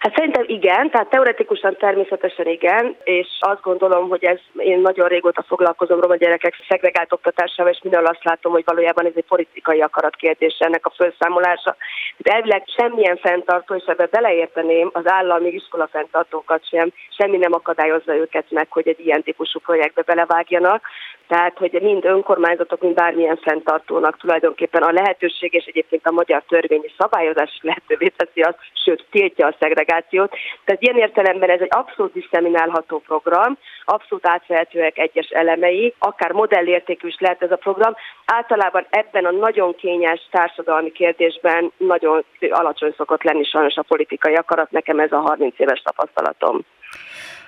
Hát 0.00 0.14
szerintem 0.14 0.44
igen, 0.46 0.90
tehát 0.90 1.10
teoretikusan 1.10 1.76
természetesen 1.76 2.46
igen, 2.46 2.96
és 3.04 3.26
azt 3.40 3.62
gondolom, 3.62 4.08
hogy 4.08 4.24
ez, 4.24 4.38
én 4.56 4.80
nagyon 4.80 5.08
régóta 5.08 5.42
foglalkozom 5.42 6.00
roma 6.00 6.16
gyerekek 6.16 6.54
szegregált 6.68 7.12
oktatásával, 7.12 7.72
és 7.72 7.80
minden 7.82 8.06
azt 8.06 8.24
látom, 8.24 8.52
hogy 8.52 8.62
valójában 8.64 9.06
ez 9.06 9.12
egy 9.14 9.24
politikai 9.24 9.80
akarat 9.80 10.16
kérdés 10.16 10.56
ennek 10.58 10.86
a 10.86 10.92
felszámolása. 10.96 11.76
Tehát 12.22 12.40
elvileg 12.40 12.64
semmilyen 12.76 13.16
fenntartó, 13.16 13.74
és 13.74 13.84
ebbe 13.86 14.06
beleérteném 14.06 14.90
az 14.92 15.06
állami 15.06 15.48
iskola 15.48 15.88
fenntartókat 15.92 16.68
sem, 16.68 16.92
semmi 17.16 17.36
nem 17.36 17.52
akadályozza 17.52 18.14
őket 18.14 18.46
meg, 18.50 18.66
hogy 18.70 18.88
egy 18.88 19.00
ilyen 19.00 19.22
típusú 19.22 19.60
projektbe 19.60 20.02
belevágjanak. 20.02 20.82
Tehát, 21.28 21.58
hogy 21.58 21.78
mind 21.82 22.04
önkormányzatok, 22.04 22.80
mind 22.80 22.94
bármilyen 22.94 23.36
fenntartónak 23.36 24.18
tulajdonképpen 24.18 24.82
a 24.82 24.92
lehetőség, 24.92 25.54
és 25.54 25.64
egyébként 25.64 26.06
a 26.06 26.10
magyar 26.10 26.42
törvényi 26.48 26.92
szabályozás 26.98 27.58
lehetővé 27.62 28.12
teszi 28.16 28.40
azt, 28.40 28.58
sőt, 28.84 29.04
tiltja 29.10 29.46
a 29.46 29.56
szegregációt. 29.90 30.32
Tehát 30.64 30.82
ilyen 30.82 30.96
értelemben 30.96 31.50
ez 31.50 31.60
egy 31.60 31.68
abszolút 31.70 32.12
diszeminálható 32.12 32.98
program, 32.98 33.58
abszolút 33.84 34.26
átvehetőek 34.26 34.98
egyes 34.98 35.28
elemei, 35.28 35.94
akár 35.98 36.32
modellértékű 36.32 37.08
is 37.08 37.16
lehet 37.18 37.42
ez 37.42 37.50
a 37.50 37.56
program. 37.56 37.94
Általában 38.24 38.86
ebben 38.90 39.24
a 39.24 39.30
nagyon 39.30 39.74
kényes 39.74 40.28
társadalmi 40.30 40.92
kérdésben 40.92 41.72
nagyon 41.76 42.24
alacsony 42.50 42.94
szokott 42.96 43.22
lenni 43.22 43.44
sajnos 43.44 43.74
a 43.76 43.82
politikai 43.82 44.34
akarat, 44.34 44.70
nekem 44.70 45.00
ez 45.00 45.12
a 45.12 45.18
30 45.18 45.54
éves 45.58 45.82
tapasztalatom 45.82 46.64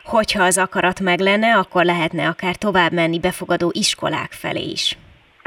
hogyha 0.04 0.42
az 0.44 0.58
akarat 0.58 1.00
meg 1.00 1.20
lenne, 1.20 1.56
akkor 1.56 1.84
lehetne 1.84 2.26
akár 2.28 2.56
tovább 2.56 2.92
menni 2.92 3.18
befogadó 3.18 3.70
iskolák 3.72 4.32
felé 4.32 4.62
is. 4.62 4.96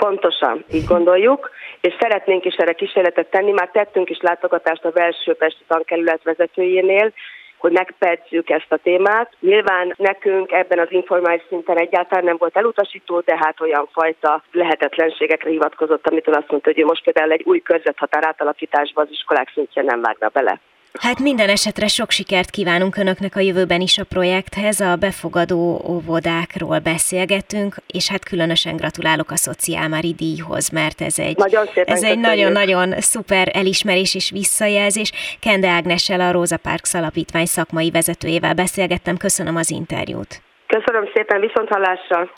Pontosan, 0.06 0.66
így 0.74 0.86
gondoljuk, 0.86 1.50
és 1.82 1.94
szeretnénk 2.00 2.46
is 2.46 2.56
erre 2.56 2.74
kísérletet 2.74 3.30
tenni. 3.30 3.52
Már 3.52 3.70
tettünk 3.72 4.10
is 4.10 4.20
látogatást 4.22 4.86
a 4.86 4.90
belső 4.90 5.34
Pesti 5.34 5.64
tankerület 5.68 6.24
vezetőjénél, 6.24 7.12
hogy 7.58 7.72
megpercjük 7.72 8.50
ezt 8.50 8.72
a 8.72 8.78
témát. 8.78 9.32
Nyilván 9.40 9.94
nekünk 9.98 10.52
ebben 10.52 10.80
az 10.80 10.88
informális 10.90 11.42
szinten 11.50 11.78
egyáltalán 11.78 12.24
nem 12.24 12.36
volt 12.38 12.58
elutasító, 12.58 13.20
de 13.20 13.38
hát 13.38 13.62
olyan 13.62 13.88
fajta 13.92 14.44
lehetetlenségekre 14.52 15.50
hivatkozott, 15.50 16.08
amitől 16.08 16.36
azt 16.36 16.52
mondta, 16.52 16.72
hogy 16.74 16.84
most 16.84 17.04
például 17.04 17.32
egy 17.32 17.44
új 17.46 17.60
körzethatár 17.60 18.26
átalakításba 18.26 19.02
az 19.02 19.12
iskolák 19.12 19.52
szintjén 19.54 19.86
nem 19.86 20.02
vágna 20.02 20.28
bele. 20.28 20.60
Hát 21.00 21.20
minden 21.20 21.50
esetre 21.50 21.88
sok 21.88 22.10
sikert 22.10 22.50
kívánunk 22.50 22.98
Önöknek 22.98 23.36
a 23.36 23.40
jövőben 23.40 23.82
is 23.82 23.98
a 23.98 24.04
projekthez, 24.04 24.80
a 24.80 24.96
befogadó 24.96 25.82
óvodákról 25.88 26.80
beszélgetünk, 26.80 27.76
és 27.88 28.10
hát 28.10 28.26
különösen 28.26 28.76
gratulálok 28.76 29.32
a 29.32 29.36
Szociálmári 29.36 30.14
díjhoz, 30.14 30.70
mert 30.70 31.02
ez 31.02 31.20
egy, 31.20 31.38
nagyon 31.38 31.68
ez 31.74 32.04
egy 32.04 32.20
nagyon-nagyon 32.20 32.94
szuper 32.98 33.52
elismerés 33.54 34.16
és 34.16 34.30
visszajelzés. 34.30 35.12
Kende 35.40 35.70
Ágnessel, 35.70 36.20
a 36.20 36.32
Róza 36.32 36.58
Parks 36.58 36.94
Alapítvány 36.94 37.46
szakmai 37.46 37.92
vezetőjével 37.92 38.54
beszélgettem. 38.54 39.18
Köszönöm 39.18 39.56
az 39.56 39.72
interjút. 39.72 40.42
Köszönöm 40.68 41.10
szépen, 41.14 41.40
viszont 41.40 41.70
hallásra! 41.70 42.30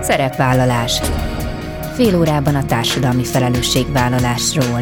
Szerepvállalás 0.00 1.00
fél 1.94 2.18
órában 2.18 2.54
a 2.54 2.64
társadalmi 2.64 3.24
felelősségvállalásról. 3.24 4.80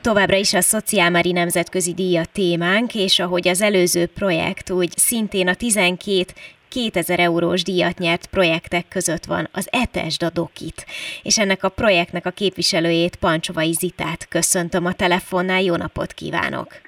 Továbbra 0.00 0.36
is 0.36 0.54
a 0.54 0.60
Szociálmári 0.60 1.32
Nemzetközi 1.32 1.92
Díja 1.92 2.24
témánk, 2.32 2.94
és 2.94 3.18
ahogy 3.18 3.48
az 3.48 3.62
előző 3.62 4.06
projekt, 4.06 4.70
úgy 4.70 4.92
szintén 4.96 5.48
a 5.48 5.54
12 5.54 6.24
2000 6.68 7.20
eurós 7.20 7.62
díjat 7.62 7.98
nyert 7.98 8.26
projektek 8.26 8.88
között 8.88 9.24
van 9.24 9.48
az 9.52 9.68
Etesd 9.70 10.22
a 10.22 10.30
Dokit, 10.30 10.86
és 11.22 11.38
ennek 11.38 11.64
a 11.64 11.68
projektnek 11.68 12.26
a 12.26 12.30
képviselőjét 12.30 13.16
Pancsovai 13.16 13.72
Zitát 13.72 14.28
köszöntöm 14.28 14.84
a 14.86 14.92
telefonnál, 14.92 15.62
jó 15.62 15.76
napot 15.76 16.12
kívánok! 16.12 16.82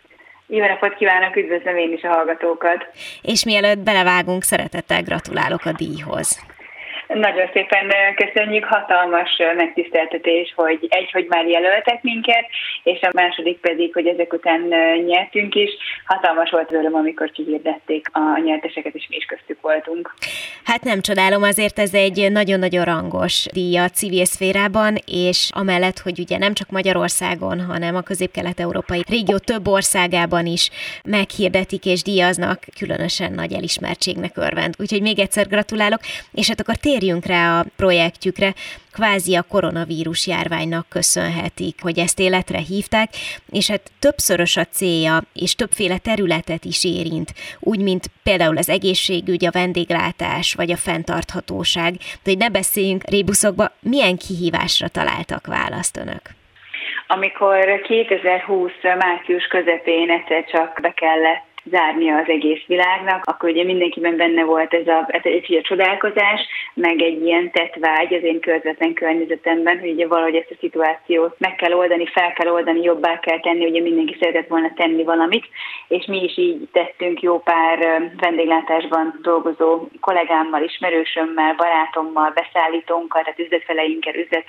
Jó 0.49 0.67
napot 0.67 0.95
kívánok, 0.95 1.37
üdvözlöm 1.37 1.77
én 1.77 1.93
is 1.93 2.03
a 2.03 2.09
hallgatókat. 2.09 2.87
És 3.23 3.45
mielőtt 3.45 3.79
belevágunk, 3.79 4.43
szeretettel 4.43 5.03
gratulálok 5.03 5.65
a 5.65 5.73
díjhoz. 5.73 6.56
Nagyon 7.07 7.51
szépen 7.53 7.93
köszönjük, 8.15 8.65
hatalmas 8.65 9.31
megtiszteltetés, 9.57 10.53
hogy 10.57 10.87
egy, 10.89 11.11
hogy 11.11 11.27
már 11.29 11.47
jelöltek 11.47 12.03
minket, 12.03 12.47
és 12.83 13.01
a 13.01 13.11
második 13.13 13.59
pedig, 13.59 13.93
hogy 13.93 14.07
ezek 14.07 14.33
után 14.33 14.61
nyertünk 15.07 15.55
is. 15.55 15.71
Hatalmas 16.07 16.51
volt 16.51 16.73
öröm, 16.73 16.95
amikor 16.95 17.31
kihirdették 17.31 18.07
a 18.13 18.41
nyerteseket, 18.45 18.95
és 18.95 19.07
mi 19.09 19.17
is 19.17 19.25
köztük 19.25 19.61
voltunk. 19.61 20.15
Hát 20.65 20.85
nem 20.85 21.01
csodálom, 21.01 21.43
azért 21.43 21.79
ez 21.79 21.95
egy 21.95 22.33
nagyon-nagyon 22.33 22.85
rangos 22.85 23.47
díj 23.53 23.77
a 23.77 23.89
civil 23.89 24.25
szférában, 24.25 24.95
és 25.07 25.51
amellett, 25.55 25.99
hogy 25.99 26.19
ugye 26.19 26.39
nem 26.39 26.55
csak 26.55 26.71
Magyarországon, 26.71 27.61
hanem 27.61 27.97
a 27.97 28.01
közép-kelet-európai 28.01 29.05
régió 29.09 29.39
több 29.39 29.69
országában 29.69 30.47
is 30.47 30.71
meghirdetik 31.05 31.85
és 31.85 32.03
díjaznak, 32.03 32.59
különösen 32.79 33.33
nagy 33.33 33.53
elismertségnek 33.53 34.37
örvend. 34.37 34.75
Úgyhogy 34.79 35.03
még 35.03 35.19
egyszer 35.19 35.47
gratulálok, 35.47 36.01
és 36.33 36.49
hát 36.49 36.61
akkor 36.61 36.77
térjünk 36.99 37.27
rá 37.27 37.59
a 37.59 37.65
projektjükre, 37.77 38.51
kvázi 38.93 39.35
a 39.37 39.49
koronavírus 39.53 40.27
járványnak 40.27 40.89
köszönhetik, 40.89 41.83
hogy 41.83 41.99
ezt 41.99 42.19
életre 42.21 42.59
hívták, 42.59 43.09
és 43.53 43.71
hát 43.71 43.91
többszörös 44.01 44.57
a 44.57 44.65
célja, 44.65 45.19
és 45.35 45.55
többféle 45.55 45.99
területet 45.99 46.65
is 46.65 46.85
érint, 46.85 47.31
úgy, 47.61 47.81
mint 47.83 48.05
például 48.23 48.57
az 48.57 48.69
egészségügy, 48.69 49.47
a 49.47 49.51
vendéglátás, 49.51 50.55
vagy 50.55 50.71
a 50.71 50.77
fenntarthatóság. 50.77 51.93
De 52.23 52.31
hogy 52.31 52.39
ne 52.39 52.51
beszéljünk 52.51 53.03
rébuszokba, 53.11 53.67
milyen 53.81 54.17
kihívásra 54.17 54.89
találtak 54.89 55.47
választ 55.47 55.97
önök? 55.97 56.25
Amikor 57.07 57.81
2020 57.81 58.73
március 58.99 59.45
közepén 59.47 60.11
egyszer 60.11 60.45
csak 60.45 60.79
be 60.83 60.91
kellett 60.91 61.56
zárnia 61.71 62.17
az 62.17 62.29
egész 62.29 62.65
világnak, 62.67 63.25
akkor 63.25 63.49
ugye 63.51 63.65
mindenkiben 63.65 64.17
benne 64.17 64.45
volt 64.45 64.75
ez 64.75 64.87
a, 64.87 65.05
ez 65.09 65.21
egy 65.23 65.55
a 65.55 65.63
csodálkozás, 65.63 66.41
meg 66.75 67.03
egy 67.03 67.25
ilyen 67.25 67.51
tettvágy 67.51 68.15
az 68.15 68.23
én 68.23 68.41
közvetlen 68.41 68.93
környezetemben, 68.93 69.79
hogy 69.79 69.91
ugye 69.91 70.07
valahogy 70.07 70.35
ezt 70.35 70.51
a 70.51 70.57
szituációt 70.61 71.35
meg 71.39 71.55
kell 71.55 71.73
oldani, 71.73 72.07
fel 72.07 72.33
kell 72.33 72.53
oldani, 72.53 72.83
jobbá 72.83 73.19
kell 73.19 73.41
tenni, 73.41 73.67
ugye 73.67 73.81
mindenki 73.81 74.17
szeretett 74.21 74.49
volna 74.49 74.73
tenni 74.75 75.03
valamit, 75.03 75.45
és 75.89 76.05
mi 76.07 76.23
is 76.23 76.39
így 76.39 76.69
tettünk 76.73 77.23
jó 77.23 77.39
pár 77.39 77.79
vendéglátásban 78.17 79.19
dolgozó 79.23 79.89
kollégámmal, 80.01 80.63
ismerősömmel, 80.63 81.55
barátommal, 81.55 82.33
beszállítónkkal, 82.35 83.23
tehát 83.23 83.39
üzletfeleinkkel, 83.39 84.15
üzleti 84.15 84.49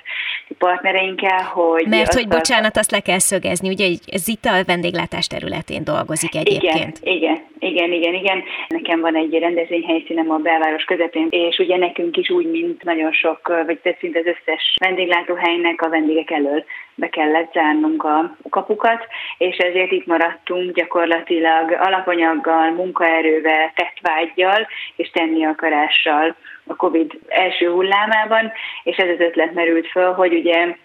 partnereinkkel, 0.58 1.42
hogy... 1.42 1.86
Mert 1.86 2.14
hogy, 2.14 2.28
bocsánat, 2.28 2.76
azt 2.76 2.90
le 2.90 3.00
kell 3.00 3.18
szögezni, 3.18 3.68
ugye 3.68 3.86
ez 4.06 4.28
itt 4.28 4.44
a 4.44 4.64
vendéglátás 4.66 5.26
területén 5.26 5.84
dolgozik 5.84 6.34
egyébként. 6.34 6.98
Igen, 7.00 7.07
igen, 7.08 7.38
igen, 7.58 7.92
igen, 7.92 8.14
igen. 8.14 8.42
Nekem 8.68 9.00
van 9.00 9.14
egy 9.16 9.38
rendezvényhelyszínem 9.38 10.30
a 10.30 10.36
belváros 10.36 10.84
közepén, 10.84 11.26
és 11.30 11.58
ugye 11.58 11.76
nekünk 11.76 12.16
is 12.16 12.30
úgy, 12.30 12.50
mint 12.50 12.84
nagyon 12.84 13.12
sok, 13.12 13.62
vagy 13.66 13.96
szinte 14.00 14.18
az 14.18 14.26
összes 14.26 14.74
vendéglátóhelynek 14.80 15.82
a 15.82 15.88
vendégek 15.88 16.30
elől 16.30 16.64
be 16.94 17.08
kellett 17.08 17.52
zárnunk 17.52 18.04
a 18.04 18.36
kapukat, 18.50 19.06
és 19.38 19.56
ezért 19.56 19.92
itt 19.92 20.06
maradtunk 20.06 20.74
gyakorlatilag 20.74 21.76
alapanyaggal, 21.80 22.70
munkaerővel, 22.70 23.72
tettvágyjal 23.74 24.66
és 24.96 25.10
tenni 25.10 25.44
akarással 25.44 26.36
a 26.66 26.76
COVID 26.76 27.18
első 27.28 27.70
hullámában, 27.70 28.52
és 28.82 28.96
ez 28.96 29.08
az 29.08 29.20
ötlet 29.20 29.54
merült 29.54 29.86
föl, 29.86 30.12
hogy 30.12 30.34
ugye 30.34 30.76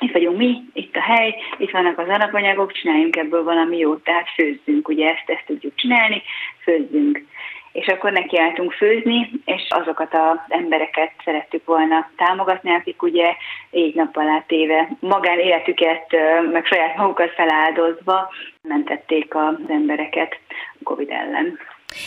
itt 0.00 0.12
vagyunk 0.12 0.36
mi, 0.36 0.62
itt 0.72 0.96
a 0.96 1.00
hely, 1.00 1.34
itt 1.58 1.70
vannak 1.70 1.98
az 1.98 2.08
alapanyagok, 2.08 2.72
csináljunk 2.72 3.16
ebből 3.16 3.44
valami 3.44 3.78
jót, 3.78 4.04
tehát 4.04 4.28
főzzünk, 4.34 4.88
ugye 4.88 5.08
ezt, 5.08 5.30
ezt 5.30 5.44
tudjuk 5.46 5.74
csinálni, 5.74 6.22
főzzünk. 6.62 7.24
És 7.72 7.86
akkor 7.86 8.12
nekiálltunk 8.12 8.72
főzni, 8.72 9.30
és 9.44 9.62
azokat 9.68 10.14
az 10.14 10.38
embereket 10.48 11.12
szerettük 11.24 11.64
volna 11.64 12.10
támogatni, 12.16 12.70
akik 12.70 13.02
ugye 13.02 13.34
így 13.70 13.94
nappal 13.94 14.28
átéve 14.28 14.88
magán 15.00 15.38
életüket, 15.38 16.06
meg 16.52 16.66
saját 16.66 16.96
magukat 16.96 17.30
feláldozva 17.30 18.30
mentették 18.62 19.34
az 19.34 19.54
embereket 19.68 20.38
Covid 20.82 21.10
ellen. 21.10 21.58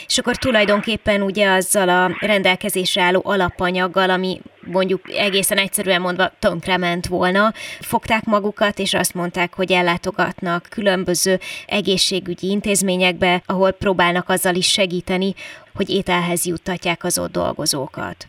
És 0.05 0.17
akkor 0.17 0.35
tulajdonképpen 0.35 1.21
ugye 1.21 1.49
azzal 1.49 1.89
a 1.89 2.09
rendelkezésre 2.19 3.01
álló 3.01 3.21
alapanyaggal, 3.23 4.09
ami 4.09 4.39
mondjuk 4.71 5.09
egészen 5.11 5.57
egyszerűen 5.57 6.01
mondva 6.01 6.31
tönkrement 6.39 7.07
volna, 7.07 7.53
fogták 7.79 8.23
magukat, 8.23 8.79
és 8.79 8.93
azt 8.93 9.13
mondták, 9.13 9.53
hogy 9.53 9.71
ellátogatnak 9.71 10.67
különböző 10.69 11.39
egészségügyi 11.67 12.49
intézményekbe, 12.49 13.41
ahol 13.45 13.71
próbálnak 13.71 14.29
azzal 14.29 14.55
is 14.55 14.67
segíteni, 14.67 15.33
hogy 15.73 15.89
ételhez 15.89 16.45
juttatják 16.45 17.03
az 17.03 17.19
ott 17.19 17.31
dolgozókat. 17.31 18.27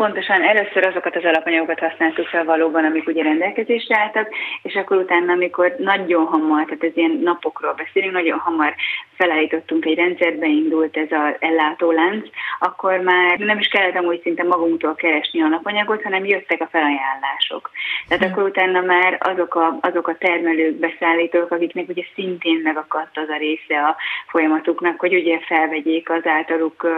Pontosan 0.00 0.42
először 0.42 0.86
azokat 0.86 1.16
az 1.16 1.24
alapanyagokat 1.24 1.78
használtuk 1.78 2.26
fel 2.26 2.44
valóban, 2.44 2.84
amik 2.84 3.06
ugye 3.06 3.22
rendelkezésre 3.22 3.98
álltak, 3.98 4.28
és 4.62 4.74
akkor 4.74 4.96
utána, 4.96 5.32
amikor 5.32 5.74
nagyon 5.78 6.26
hamar, 6.26 6.64
tehát 6.64 6.84
ez 6.84 6.96
ilyen 6.96 7.20
napokról 7.22 7.74
beszélünk, 7.74 8.12
nagyon 8.12 8.38
hamar 8.38 8.74
felállítottunk 9.16 9.84
egy 9.84 9.96
rendszert, 9.96 10.38
beindult 10.38 10.96
ez 10.96 11.10
az 11.10 11.34
ellátólánc, 11.38 12.28
akkor 12.58 12.98
már 12.98 13.38
nem 13.38 13.58
is 13.58 13.68
kellett 13.68 13.96
amúgy 13.96 14.20
szinte 14.22 14.42
magunktól 14.42 14.94
keresni 14.94 15.42
alapanyagot, 15.42 16.02
hanem 16.02 16.24
jöttek 16.24 16.60
a 16.60 16.68
felajánlások. 16.70 17.70
Tehát 18.08 18.24
akkor 18.24 18.42
utána 18.42 18.80
már 18.80 19.18
azok 19.20 19.54
a, 19.54 19.78
azok 19.80 20.08
a 20.08 20.16
termelők, 20.18 20.74
beszállítók, 20.74 21.50
akiknek 21.50 21.88
ugye 21.88 22.04
szintén 22.14 22.60
megakadt 22.62 23.18
az 23.18 23.28
a 23.28 23.36
része 23.36 23.86
a 23.86 23.96
folyamatuknak, 24.26 25.00
hogy 25.00 25.14
ugye 25.14 25.38
felvegyék 25.38 26.10
az 26.10 26.26
általuk 26.26 26.88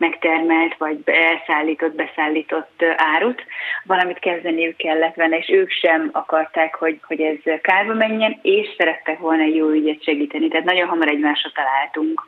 megtermelt 0.00 0.76
vagy 0.78 0.98
elszállított, 1.04 1.94
beszállított 1.94 2.84
árut, 2.96 3.44
valamit 3.84 4.18
kezdeniük 4.18 4.76
kellett 4.76 5.14
vele, 5.14 5.36
és 5.38 5.48
ők 5.48 5.70
sem 5.70 6.08
akarták, 6.12 6.74
hogy, 6.74 6.98
hogy 7.02 7.20
ez 7.20 7.60
kárba 7.60 7.94
menjen, 7.94 8.38
és 8.42 8.68
szerettek 8.76 9.18
volna 9.18 9.44
jó 9.44 9.68
ügyet 9.68 10.02
segíteni. 10.02 10.48
Tehát 10.48 10.66
nagyon 10.66 10.88
hamar 10.88 11.08
egymásra 11.08 11.50
találtunk. 11.54 12.22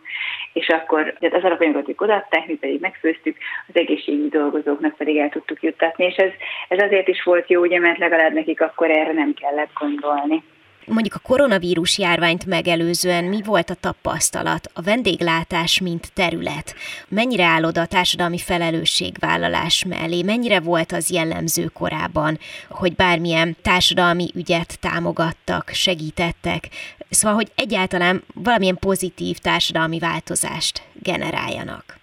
És 0.53 0.69
akkor 0.69 1.15
tehát 1.21 1.37
az 1.37 1.45
alapanyagot 1.45 1.95
odaadták, 1.97 2.47
mi 2.47 2.55
pedig 2.55 2.81
megfőztük, 2.81 3.37
az 3.69 3.77
egészségügyi 3.77 4.29
dolgozóknak 4.29 4.97
pedig 4.97 5.17
el 5.17 5.29
tudtuk 5.29 5.63
juttatni. 5.63 6.05
És 6.05 6.17
ez, 6.17 6.31
ez 6.69 6.83
azért 6.83 7.09
is 7.09 7.23
volt 7.23 7.51
jó, 7.51 7.61
ugye, 7.61 7.79
mert 7.79 7.99
legalább 7.99 8.33
nekik 8.33 8.61
akkor 8.61 8.91
erre 8.91 9.13
nem 9.13 9.35
kellett 9.35 9.71
gondolni. 9.81 10.43
Mondjuk 10.87 11.15
a 11.15 11.19
koronavírus 11.19 11.99
járványt 11.99 12.47
megelőzően 12.47 13.25
mi 13.25 13.43
volt 13.43 13.71
a 13.71 13.75
tapasztalat, 13.75 14.71
a 14.73 14.83
vendéglátás 14.83 15.81
mint 15.81 16.13
terület? 16.15 16.75
Mennyire 17.09 17.45
áll 17.45 17.65
oda 17.65 17.81
a 17.81 17.87
társadalmi 17.87 18.39
felelősségvállalás 18.39 19.85
mellé? 19.85 20.23
Mennyire 20.23 20.61
volt 20.61 20.93
az 20.93 21.11
jellemző 21.11 21.67
korában, 21.67 22.39
hogy 22.69 22.95
bármilyen 22.95 23.57
társadalmi 23.63 24.31
ügyet 24.35 24.79
támogattak, 24.81 25.71
segítettek? 25.73 26.69
Szóval, 27.11 27.37
hogy 27.37 27.53
egyáltalán 27.55 28.23
valamilyen 28.35 28.79
pozitív 28.79 29.39
társadalmi 29.39 29.99
változást 29.99 30.83
generáljanak. 31.03 32.02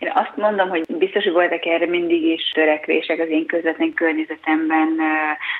Én 0.00 0.12
azt 0.14 0.36
mondom, 0.36 0.68
hogy 0.68 0.84
biztos, 0.88 1.24
hogy 1.24 1.32
voltak 1.32 1.66
erre 1.66 1.86
mindig 1.86 2.22
is 2.22 2.50
törekvések 2.54 3.20
az 3.20 3.28
én 3.28 3.46
közvetlen 3.46 3.94
környezetemben, 3.94 5.00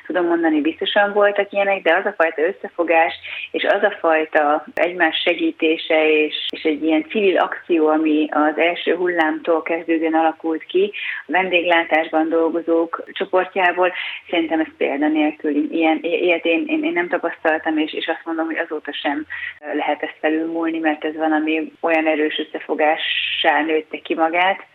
tudom 0.07 0.27
mondani, 0.27 0.61
biztosan 0.61 1.13
voltak 1.13 1.53
ilyenek, 1.53 1.83
de 1.83 1.95
az 1.95 2.07
a 2.07 2.15
fajta 2.17 2.43
összefogás, 2.43 3.15
és 3.51 3.65
az 3.65 3.83
a 3.83 3.97
fajta 4.01 4.65
egymás 4.75 5.21
segítése, 5.25 6.09
és, 6.09 6.35
és 6.51 6.63
egy 6.63 6.85
ilyen 6.85 7.07
civil 7.09 7.39
akció, 7.39 7.87
ami 7.89 8.29
az 8.31 8.59
első 8.59 8.95
hullámtól 8.95 9.63
kezdődően 9.63 10.15
alakult 10.15 10.63
ki, 10.63 10.93
a 11.27 11.33
vendéglátásban 11.33 12.29
dolgozók 12.29 13.05
csoportjából, 13.13 13.93
szerintem 14.31 14.61
ez 14.61 14.77
példanélküli. 14.77 15.69
Ilyen, 15.71 15.99
ilyet 16.03 16.45
én, 16.45 16.65
én, 16.67 16.85
én 16.85 16.93
nem 16.93 17.09
tapasztaltam, 17.09 17.79
és, 17.79 17.93
és 17.93 18.07
azt 18.07 18.25
mondom, 18.25 18.47
hogy 18.47 18.59
azóta 18.59 18.93
sem 18.93 19.27
lehet 19.75 20.03
ezt 20.03 20.17
felülmúlni, 20.21 20.79
mert 20.79 21.05
ez 21.05 21.17
valami 21.17 21.73
olyan 21.81 22.07
erős 22.07 22.39
összefogássá 22.39 23.63
nőtte 23.67 23.99
ki 23.99 24.15
magát, 24.15 24.29
magát, 24.31 24.69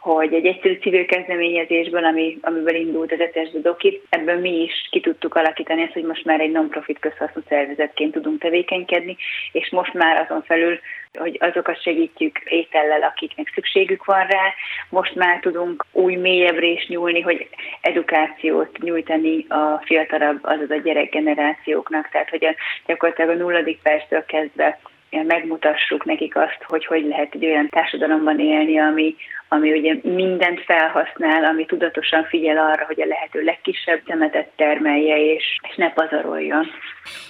hogy 0.00 0.34
egy 0.34 0.46
egyszerű 0.46 0.78
civil 0.78 1.06
kezdeményezésből, 1.06 2.04
ami, 2.04 2.38
amiből 2.40 2.74
indult 2.74 3.12
az 3.12 3.20
ETS 3.20 3.50
Dokit, 3.62 4.06
ebből 4.08 4.38
mi 4.38 4.62
is 4.62 4.88
ki 4.90 5.00
tudtuk 5.00 5.34
alakítani 5.34 5.82
ezt, 5.82 5.92
hogy 5.92 6.04
most 6.04 6.24
már 6.24 6.40
egy 6.40 6.50
non-profit 6.50 6.98
közhasznú 6.98 7.42
szervezetként 7.48 8.12
tudunk 8.12 8.40
tevékenykedni, 8.40 9.16
és 9.52 9.70
most 9.70 9.94
már 9.94 10.16
azon 10.16 10.42
felül, 10.42 10.78
hogy 11.18 11.36
azokat 11.40 11.82
segítjük 11.82 12.38
étellel, 12.44 13.02
akiknek 13.02 13.50
szükségük 13.54 14.04
van 14.04 14.26
rá, 14.26 14.52
most 14.88 15.14
már 15.14 15.40
tudunk 15.40 15.86
új 15.92 16.14
mélyebbre 16.14 16.66
is 16.66 16.86
nyúlni, 16.88 17.20
hogy 17.20 17.48
edukációt 17.80 18.78
nyújtani 18.78 19.46
a 19.48 19.82
fiatalabb, 19.84 20.38
azaz 20.42 20.70
a 20.70 20.80
gyerekgenerációknak, 20.84 22.08
tehát 22.08 22.30
hogy 22.30 22.44
a, 22.44 22.54
gyakorlatilag 22.86 23.30
a 23.30 23.42
nulladik 23.42 23.82
perctől 23.82 24.24
kezdve 24.24 24.78
megmutassuk 25.10 26.04
nekik 26.04 26.36
azt, 26.36 26.62
hogy 26.66 26.86
hogy 26.86 27.04
lehet 27.04 27.34
egy 27.34 27.44
olyan 27.44 27.68
társadalomban 27.68 28.38
élni, 28.38 28.78
ami, 28.78 29.14
ami 29.52 29.72
ugye 29.72 29.94
mindent 30.02 30.60
felhasznál, 30.60 31.44
ami 31.44 31.66
tudatosan 31.66 32.24
figyel 32.24 32.58
arra, 32.58 32.84
hogy 32.86 33.00
a 33.00 33.06
lehető 33.06 33.42
legkisebb 33.42 34.02
temetet 34.04 34.48
termelje, 34.56 35.16
és, 35.34 35.44
és 35.68 35.76
ne 35.76 35.92
pazaroljon. 35.92 36.66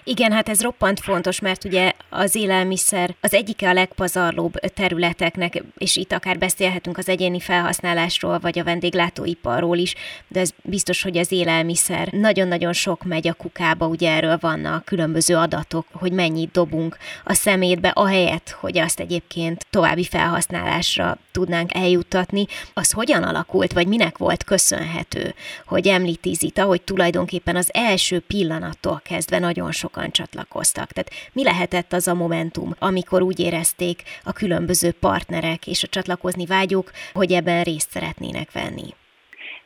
Igen, 0.05 0.33
hát 0.33 0.49
ez 0.49 0.63
roppant 0.63 1.01
fontos, 1.01 1.41
mert 1.41 1.65
ugye 1.65 1.93
az 2.11 2.37
élelmiszer 2.37 3.11
az 3.21 3.35
egyike 3.35 3.69
a 3.69 3.73
legpazarlóbb 3.73 4.53
területeknek, 4.53 5.63
és 5.79 5.97
itt 5.97 6.13
akár 6.13 6.39
beszélhetünk 6.39 6.99
az 6.99 7.09
egyéni 7.09 7.41
felhasználásról, 7.41 8.39
vagy 8.39 8.59
a 8.59 8.65
vendéglátóiparról 8.65 9.77
is, 9.77 9.95
de 10.29 10.41
ez 10.41 10.51
biztos, 10.63 11.03
hogy 11.03 11.17
az 11.19 11.33
élelmiszer 11.33 12.09
nagyon-nagyon 12.11 12.73
sok 12.73 13.05
megy 13.05 13.29
a 13.29 13.35
kukába, 13.35 13.87
ugye 13.87 14.11
erről 14.11 14.37
vannak 14.41 14.85
különböző 14.85 15.37
adatok, 15.37 15.87
hogy 15.93 16.13
mennyit 16.13 16.51
dobunk 16.51 16.97
a 17.25 17.33
szemétbe, 17.35 17.89
ahelyett, 17.89 18.51
hogy 18.61 18.79
azt 18.79 19.01
egyébként 19.01 19.67
további 19.71 20.05
felhasználásra 20.05 21.17
tudnánk 21.33 21.75
eljutni 21.75 22.09
juttatni, 22.11 22.45
az 22.75 22.93
hogyan 22.93 23.23
alakult, 23.23 23.73
vagy 23.73 23.87
minek 23.87 24.19
volt 24.19 24.45
köszönhető, 24.45 25.25
hogy 25.67 25.87
említi 25.87 26.33
Zita, 26.33 26.65
hogy 26.65 26.83
tulajdonképpen 26.83 27.57
az 27.57 27.71
első 27.75 28.21
pillanattól 28.27 29.01
kezdve 29.05 29.39
nagyon 29.39 29.73
sokan 29.73 30.11
csatlakoztak. 30.11 30.89
Tehát 30.93 31.11
mi 31.33 31.43
lehetett 31.45 31.93
az 31.93 32.09
a 32.09 32.15
momentum, 32.15 32.71
amikor 32.79 33.23
úgy 33.23 33.41
érezték 33.41 34.03
a 34.25 34.33
különböző 34.33 34.91
partnerek 35.01 35.67
és 35.67 35.83
a 35.83 35.93
csatlakozni 35.95 36.47
vágyók, 36.47 36.91
hogy 37.13 37.33
ebben 37.33 37.63
részt 37.63 37.91
szeretnének 37.91 38.53
venni? 38.53 38.89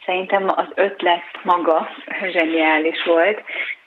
Szerintem 0.04 0.48
az 0.48 0.68
ötlet 0.74 1.24
maga 1.42 1.88
zseniális 2.32 3.04
volt, 3.04 3.38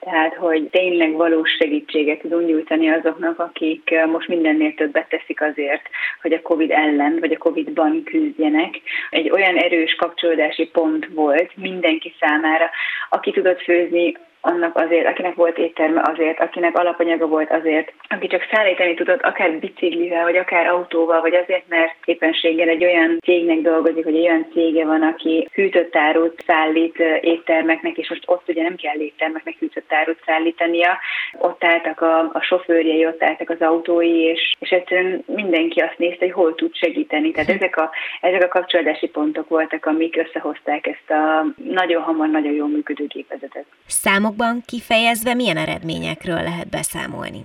tehát 0.09 0.35
hogy 0.35 0.67
tényleg 0.71 1.13
valós 1.13 1.49
segítséget 1.59 2.19
tudunk 2.19 2.47
nyújtani 2.47 2.89
azoknak, 2.89 3.39
akik 3.39 3.89
most 4.11 4.27
mindennél 4.27 4.73
többet 4.73 5.09
teszik 5.09 5.41
azért, 5.41 5.81
hogy 6.21 6.33
a 6.33 6.41
COVID 6.41 6.71
ellen 6.71 7.17
vagy 7.19 7.31
a 7.31 7.37
COVID-ban 7.37 8.03
küzdjenek. 8.03 8.81
Egy 9.09 9.29
olyan 9.29 9.57
erős 9.57 9.95
kapcsolódási 9.95 10.67
pont 10.67 11.07
volt 11.13 11.51
mindenki 11.55 12.15
számára, 12.19 12.69
aki 13.09 13.31
tudott 13.31 13.61
főzni, 13.61 14.17
annak 14.41 14.75
azért, 14.75 15.07
akinek 15.07 15.35
volt 15.35 15.57
étterme 15.57 16.01
azért, 16.03 16.39
akinek 16.39 16.77
alapanyaga 16.77 17.27
volt 17.27 17.51
azért, 17.51 17.93
aki 18.09 18.27
csak 18.27 18.47
szállítani 18.51 18.93
tudott, 18.93 19.21
akár 19.21 19.59
biciklivel, 19.59 20.23
vagy 20.23 20.37
akár 20.37 20.67
autóval, 20.67 21.21
vagy 21.21 21.35
azért, 21.35 21.67
mert 21.67 21.95
éppenséggel 22.05 22.69
egy 22.69 22.83
olyan 22.83 23.17
cégnek 23.23 23.61
dolgozik, 23.61 24.03
hogy 24.03 24.15
egy 24.15 24.27
olyan 24.27 24.47
cége 24.53 24.85
van, 24.85 25.01
aki 25.01 25.47
hűtött 25.53 25.95
árut 25.95 26.43
szállít 26.47 26.99
éttermeknek, 27.21 27.97
és 27.97 28.09
most 28.09 28.23
ott 28.25 28.47
ugye 28.47 28.61
nem 28.61 28.75
kell 28.75 28.99
éttermeknek 28.99 29.55
hűtött 29.59 29.93
árut 29.93 30.19
szállítania, 30.25 30.97
ott 31.37 31.63
álltak 31.63 32.01
a, 32.01 32.19
a 32.19 32.41
sofőrjei, 32.41 33.05
ott 33.05 33.23
álltak 33.23 33.49
az 33.49 33.61
autói, 33.61 34.21
és, 34.23 34.55
és 34.59 34.69
egyszerűen 34.69 35.23
mindenki 35.25 35.79
azt 35.79 35.97
nézte, 35.97 36.25
hogy 36.25 36.33
hol 36.33 36.55
tud 36.55 36.75
segíteni. 36.75 37.31
Tehát 37.31 37.49
ezek 37.49 37.77
a, 37.77 37.89
ezek 38.21 38.43
a 38.43 38.47
kapcsolódási 38.47 39.07
pontok 39.07 39.49
voltak, 39.49 39.85
amik 39.85 40.17
összehozták 40.17 40.87
ezt 40.87 41.09
a 41.09 41.45
nagyon 41.73 42.01
hamar, 42.01 42.29
nagyon 42.29 42.53
jól 42.53 42.67
működő 42.67 43.05
gépezetet. 43.05 43.65
Számokban 43.85 44.61
kifejezve 44.65 45.33
milyen 45.33 45.57
eredményekről 45.57 46.41
lehet 46.41 46.69
beszámolni? 46.69 47.41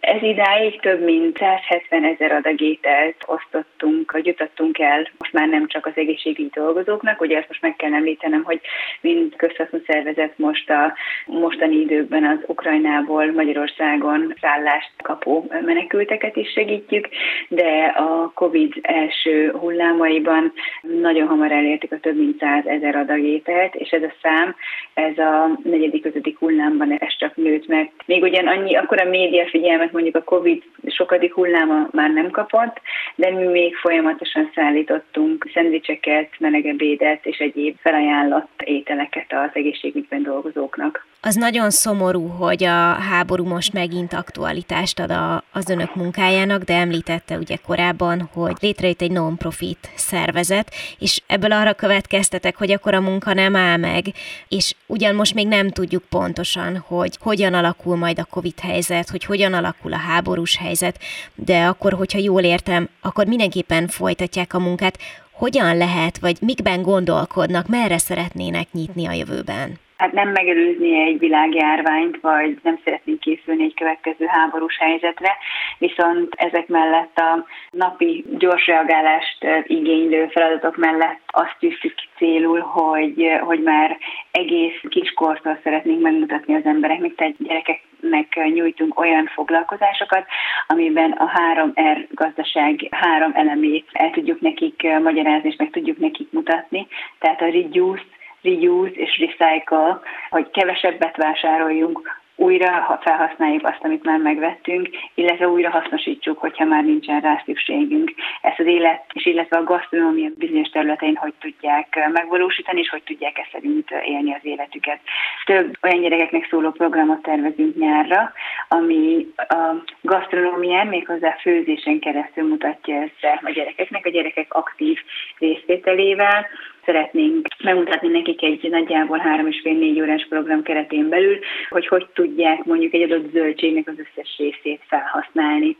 Ez 0.00 0.22
idáig 0.22 0.80
több 0.80 1.04
mint 1.04 1.38
170 1.38 2.04
ezer 2.04 2.32
adag 2.32 2.60
ételt 2.60 3.16
osztottunk, 3.26 4.12
vagy 4.12 4.26
jutottunk 4.26 4.78
el 4.78 5.10
most 5.18 5.32
már 5.32 5.48
nem 5.48 5.66
csak 5.66 5.86
az 5.86 5.92
egészségügyi 5.94 6.50
dolgozóknak, 6.54 7.20
ugye 7.20 7.36
ezt 7.36 7.48
most 7.48 7.62
meg 7.62 7.76
kell 7.76 7.92
említenem, 7.92 8.42
hogy 8.42 8.60
mind 9.00 9.36
közhasznú 9.36 9.78
szervezet 9.86 10.38
most 10.38 10.70
a 10.70 10.94
mostani 11.26 11.76
időkben 11.76 12.24
az 12.24 12.38
Ukrajnából 12.46 13.32
Magyarországon 13.32 14.34
szállást 14.40 14.90
kapó 15.02 15.46
menekülteket 15.60 16.36
is 16.36 16.50
segítjük, 16.50 17.08
de 17.48 17.84
a 17.96 18.30
COVID 18.34 18.72
első 18.82 19.50
hullámaiban 19.50 20.52
nagyon 21.00 21.26
hamar 21.26 21.52
elértük 21.52 21.92
a 21.92 22.00
több 22.00 22.16
mint 22.16 22.38
100 22.38 22.66
ezer 22.66 22.96
adag 22.96 23.20
ételt, 23.20 23.74
és 23.74 23.90
ez 23.90 24.02
a 24.02 24.12
szám, 24.22 24.54
ez 24.94 25.18
a 25.18 25.58
negyedik, 25.62 26.04
ötödik 26.04 26.38
hullámban 26.38 26.92
ez 26.92 27.16
csak 27.18 27.36
nőtt, 27.36 27.66
mert 27.66 27.90
még 28.04 28.22
ugyan 28.22 28.46
annyi, 28.46 28.76
akkor 28.76 29.00
a 29.00 29.08
média 29.08 29.46
figyelmet 29.82 29.92
mondjuk 29.92 30.16
a 30.16 30.22
COVID 30.24 30.62
sokadik 30.86 31.34
hulláma 31.34 31.88
már 31.90 32.10
nem 32.10 32.30
kapott, 32.30 32.80
de 33.14 33.30
mi 33.30 33.44
még 33.44 33.74
folyamatosan 33.74 34.50
szállítottunk 34.54 35.50
szendvicseket, 35.54 36.28
melegebédet 36.38 37.26
és 37.26 37.38
egyéb 37.38 37.76
felajánlott 37.80 38.62
ételeket 38.64 39.32
az 39.32 39.50
egészségügyben 39.52 40.22
dolgozóknak. 40.22 41.06
Az 41.24 41.34
nagyon 41.34 41.70
szomorú, 41.70 42.26
hogy 42.26 42.64
a 42.64 42.92
háború 42.92 43.44
most 43.44 43.72
megint 43.72 44.12
aktualitást 44.12 44.98
ad 44.98 45.10
a, 45.10 45.44
az 45.52 45.68
önök 45.70 45.94
munkájának, 45.94 46.62
de 46.62 46.74
említette 46.74 47.36
ugye 47.36 47.56
korábban, 47.66 48.30
hogy 48.32 48.56
létrejött 48.60 49.00
egy 49.00 49.10
non-profit 49.10 49.90
szervezet, 49.94 50.70
és 50.98 51.22
ebből 51.26 51.52
arra 51.52 51.72
következtetek, 51.72 52.56
hogy 52.56 52.70
akkor 52.70 52.94
a 52.94 53.00
munka 53.00 53.34
nem 53.34 53.56
áll 53.56 53.76
meg, 53.76 54.04
és 54.48 54.74
ugyan 54.86 55.14
most 55.14 55.34
még 55.34 55.46
nem 55.46 55.68
tudjuk 55.68 56.02
pontosan, 56.10 56.84
hogy 56.86 57.16
hogyan 57.20 57.54
alakul 57.54 57.96
majd 57.96 58.18
a 58.18 58.26
COVID 58.30 58.60
helyzet, 58.60 59.08
hogy 59.08 59.24
hogyan 59.24 59.52
alakul 59.52 59.92
a 59.92 59.96
háborús 60.08 60.56
helyzet, 60.56 60.98
de 61.34 61.64
akkor, 61.64 61.92
hogyha 61.92 62.18
jól 62.18 62.42
értem, 62.42 62.88
akkor 63.02 63.26
mindenképpen 63.26 63.88
folytatják 63.88 64.54
a 64.54 64.58
munkát. 64.58 64.98
Hogyan 65.32 65.76
lehet, 65.76 66.18
vagy 66.18 66.36
mikben 66.40 66.82
gondolkodnak, 66.82 67.68
merre 67.68 67.98
szeretnének 67.98 68.72
nyitni 68.72 69.06
a 69.06 69.12
jövőben? 69.12 69.78
Hát 70.02 70.12
nem 70.12 70.28
megelőzni 70.28 71.00
egy 71.00 71.18
világjárványt, 71.18 72.20
vagy 72.20 72.58
nem 72.62 72.78
szeretnénk 72.84 73.20
készülni 73.20 73.64
egy 73.64 73.74
következő 73.74 74.24
háborús 74.26 74.78
helyzetre, 74.78 75.36
viszont 75.78 76.34
ezek 76.34 76.66
mellett 76.66 77.18
a 77.18 77.44
napi 77.70 78.24
gyors 78.38 78.66
reagálást 78.66 79.46
igénylő 79.66 80.26
feladatok 80.26 80.76
mellett 80.76 81.20
azt 81.26 81.56
tűztük 81.58 81.94
célul, 82.16 82.60
hogy, 82.60 83.30
hogy 83.40 83.62
már 83.62 83.98
egész 84.30 84.80
kiskortól 84.88 85.58
szeretnénk 85.62 86.00
megmutatni 86.00 86.54
az 86.54 86.64
embereknek, 86.64 87.14
tehát 87.14 87.34
gyerekeknek 87.38 88.52
nyújtunk 88.54 88.98
olyan 88.98 89.26
foglalkozásokat, 89.26 90.26
amiben 90.66 91.10
a 91.10 91.30
3R 91.54 92.06
gazdaság 92.10 92.88
három 92.90 93.32
elemét 93.34 93.88
el 93.92 94.10
tudjuk 94.10 94.40
nekik 94.40 94.82
magyarázni, 95.02 95.48
és 95.48 95.56
meg 95.56 95.70
tudjuk 95.70 95.98
nekik 95.98 96.28
mutatni. 96.30 96.86
Tehát 97.18 97.40
a 97.40 97.50
reduce, 97.50 98.04
reuse 98.42 98.94
és 98.94 99.18
recycle, 99.18 100.00
hogy 100.30 100.50
kevesebbet 100.50 101.16
vásároljunk, 101.16 102.20
újra 102.42 103.00
felhasználjuk 103.02 103.66
azt, 103.66 103.78
amit 103.84 104.04
már 104.04 104.18
megvettünk, 104.18 104.88
illetve 105.14 105.48
újra 105.48 105.70
hasznosítsuk, 105.70 106.38
hogyha 106.38 106.64
már 106.64 106.84
nincsen 106.84 107.20
rá 107.20 107.42
szükségünk. 107.44 108.12
Ezt 108.40 108.58
az 108.58 108.66
élet, 108.66 109.04
és 109.12 109.26
illetve 109.26 109.56
a 109.56 109.64
gasztronómia 109.64 110.30
bizonyos 110.36 110.68
területein 110.68 111.16
hogy 111.16 111.34
tudják 111.40 112.08
megvalósítani, 112.12 112.80
és 112.80 112.88
hogy 112.88 113.02
tudják 113.02 113.38
ezt 113.38 113.50
szerint 113.52 113.90
élni 113.90 114.34
az 114.34 114.40
életüket. 114.42 115.00
Több 115.44 115.76
olyan 115.82 116.00
gyerekeknek 116.00 116.46
szóló 116.50 116.70
programot 116.70 117.22
tervezünk 117.22 117.76
nyárra, 117.76 118.32
ami 118.68 119.26
a 119.36 119.74
gasztronómián 120.00 120.86
méghozzá 120.86 121.36
főzésen 121.40 121.98
keresztül 121.98 122.48
mutatja 122.48 122.94
ezt 122.94 123.42
a 123.42 123.50
gyerekeknek, 123.50 124.06
a 124.06 124.10
gyerekek 124.10 124.54
aktív 124.54 124.98
részvételével, 125.38 126.46
szeretnénk 126.84 127.46
megmutatni 127.64 128.08
nekik 128.08 128.42
egy 128.42 128.70
nagyjából 128.70 129.18
három 129.18 129.46
és 129.46 129.60
fél 129.62 129.78
négy 129.78 130.00
órás 130.00 130.26
program 130.28 130.62
keretén 130.62 131.08
belül, 131.08 131.38
hogy 131.68 131.86
hogy 131.86 132.06
tudják 132.14 132.64
mondjuk 132.64 132.92
egy 132.92 133.02
adott 133.02 133.32
zöldségnek 133.32 133.88
az 133.88 133.94
összes 133.98 134.36
részét 134.38 134.80
felhasználni, 134.86 135.76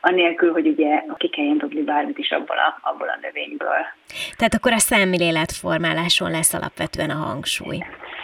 anélkül, 0.00 0.52
hogy 0.52 0.66
ugye 0.66 1.02
ki 1.16 1.28
kelljen 1.28 1.58
dobni 1.58 1.82
bármit 1.82 2.18
is 2.18 2.30
abból 2.30 2.56
a, 2.56 2.78
abból 2.82 3.08
a 3.08 3.18
növényből. 3.22 3.86
Tehát 4.36 4.54
akkor 4.54 4.72
a 4.72 4.78
szemléletformáláson 4.78 6.30
lesz 6.30 6.54
alapvetően 6.54 7.10
a 7.10 7.14
hangsúly. 7.14 7.78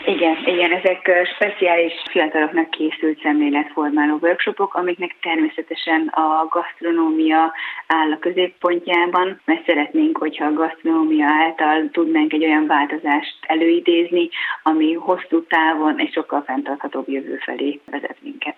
Igen, 0.06 0.36
igen, 0.44 0.72
ezek 0.72 1.10
speciális 1.34 1.92
fiataloknak 2.10 2.70
készült 2.70 3.20
szemléletformáló 3.22 4.18
workshopok, 4.20 4.74
amiknek 4.74 5.16
természetesen 5.20 6.06
a 6.06 6.46
gasztronómia 6.50 7.52
áll 7.86 8.12
a 8.12 8.18
középpontjában, 8.18 9.40
mert 9.44 9.66
szeretnénk, 9.66 10.18
hogyha 10.18 10.44
a 10.44 10.52
gasztronómia 10.52 11.26
által 11.26 11.88
tudnánk 11.92 12.32
egy 12.32 12.44
olyan 12.44 12.66
változást 12.66 13.36
előidézni, 13.40 14.28
ami 14.62 14.92
hosszú 14.92 15.46
távon 15.46 15.98
egy 15.98 16.12
sokkal 16.12 16.42
fenntarthatóbb 16.42 17.08
jövő 17.08 17.36
felé 17.36 17.80
vezet 17.90 18.16
minket. 18.20 18.56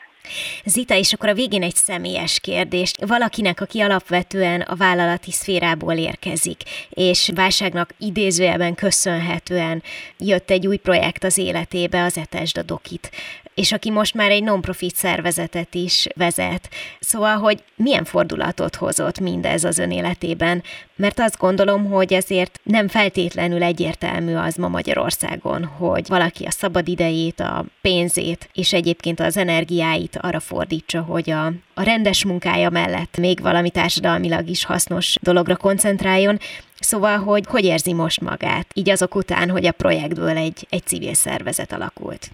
Zita, 0.65 0.97
és 0.97 1.13
akkor 1.13 1.29
a 1.29 1.35
végén 1.35 1.63
egy 1.63 1.75
személyes 1.75 2.41
kérdés. 2.41 2.93
Valakinek, 3.07 3.61
aki 3.61 3.81
alapvetően 3.81 4.61
a 4.61 4.75
vállalati 4.75 5.31
szférából 5.31 5.95
érkezik, 5.95 6.63
és 6.91 7.31
válságnak 7.35 7.95
idézőjelben 7.99 8.75
köszönhetően 8.75 9.83
jött 10.19 10.51
egy 10.51 10.67
új 10.67 10.77
projekt 10.77 11.25
az 11.25 11.39
életébe, 11.39 12.03
az 12.03 12.21
a 12.55 12.63
Dokit 12.63 13.11
és 13.55 13.73
aki 13.73 13.91
most 13.91 14.15
már 14.15 14.31
egy 14.31 14.43
non-profit 14.43 14.95
szervezetet 14.95 15.75
is 15.75 16.07
vezet. 16.17 16.69
Szóval, 17.01 17.37
hogy 17.37 17.63
milyen 17.77 18.05
fordulatot 18.05 18.77
hozott 18.77 19.21
mindez 19.21 19.65
az 19.65 19.79
ön 19.79 19.91
életében, 19.91 20.63
mert 20.97 21.21
azt 21.21 21.39
gondolom, 21.39 21.91
hogy 21.91 22.13
ezért 22.13 22.61
nem 22.63 22.89
feltétlenül 22.89 23.63
egyértelmű 23.63 24.35
az 24.35 24.55
ma 24.55 24.69
Magyarországon, 24.69 25.65
hogy 25.65 26.09
valaki 26.09 26.45
a 26.45 26.51
szabad 26.51 26.89
idejét, 26.89 27.41
a 27.41 27.65
pénzét 27.81 28.49
és 28.53 28.73
egyébként 28.73 29.21
az 29.21 29.37
energiáit 29.37 30.19
arra 30.21 30.41
fordítsa, 30.41 31.03
hogy 31.03 31.31
a, 31.31 31.47
a 31.75 31.83
rendes 31.83 32.25
munkája 32.25 32.71
mellett 32.71 33.17
még 33.17 33.41
valami 33.41 33.71
társadalmilag 33.71 34.49
is 34.49 34.65
hasznos 34.65 35.17
dologra 35.23 35.57
koncentráljon. 35.57 36.39
Szóval, 36.81 37.19
hogy 37.19 37.47
hogy 37.47 37.65
érzi 37.65 37.93
most 37.93 38.21
magát, 38.21 38.67
így 38.75 38.91
azok 38.91 39.15
után, 39.15 39.51
hogy 39.51 39.67
a 39.67 39.73
projektből 39.73 40.37
egy, 40.37 40.67
egy 40.71 40.87
civil 40.87 41.15
szervezet 41.15 41.73
alakult? 41.73 42.31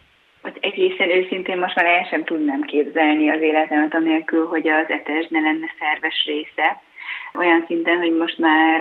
Egészen 0.61 1.11
őszintén 1.11 1.59
most 1.59 1.75
már 1.75 1.87
el 1.87 2.05
sem 2.05 2.25
tudnám 2.25 2.61
képzelni 2.61 3.31
az 3.31 3.40
életemet, 3.40 3.94
anélkül, 3.94 4.46
hogy 4.46 4.68
az 4.68 4.88
etes 4.88 5.27
ne 5.29 5.40
lenne 5.40 5.75
szerves 5.79 6.25
része 6.27 6.83
olyan 7.34 7.64
szinten, 7.66 7.98
hogy 7.98 8.16
most 8.16 8.38
már 8.38 8.80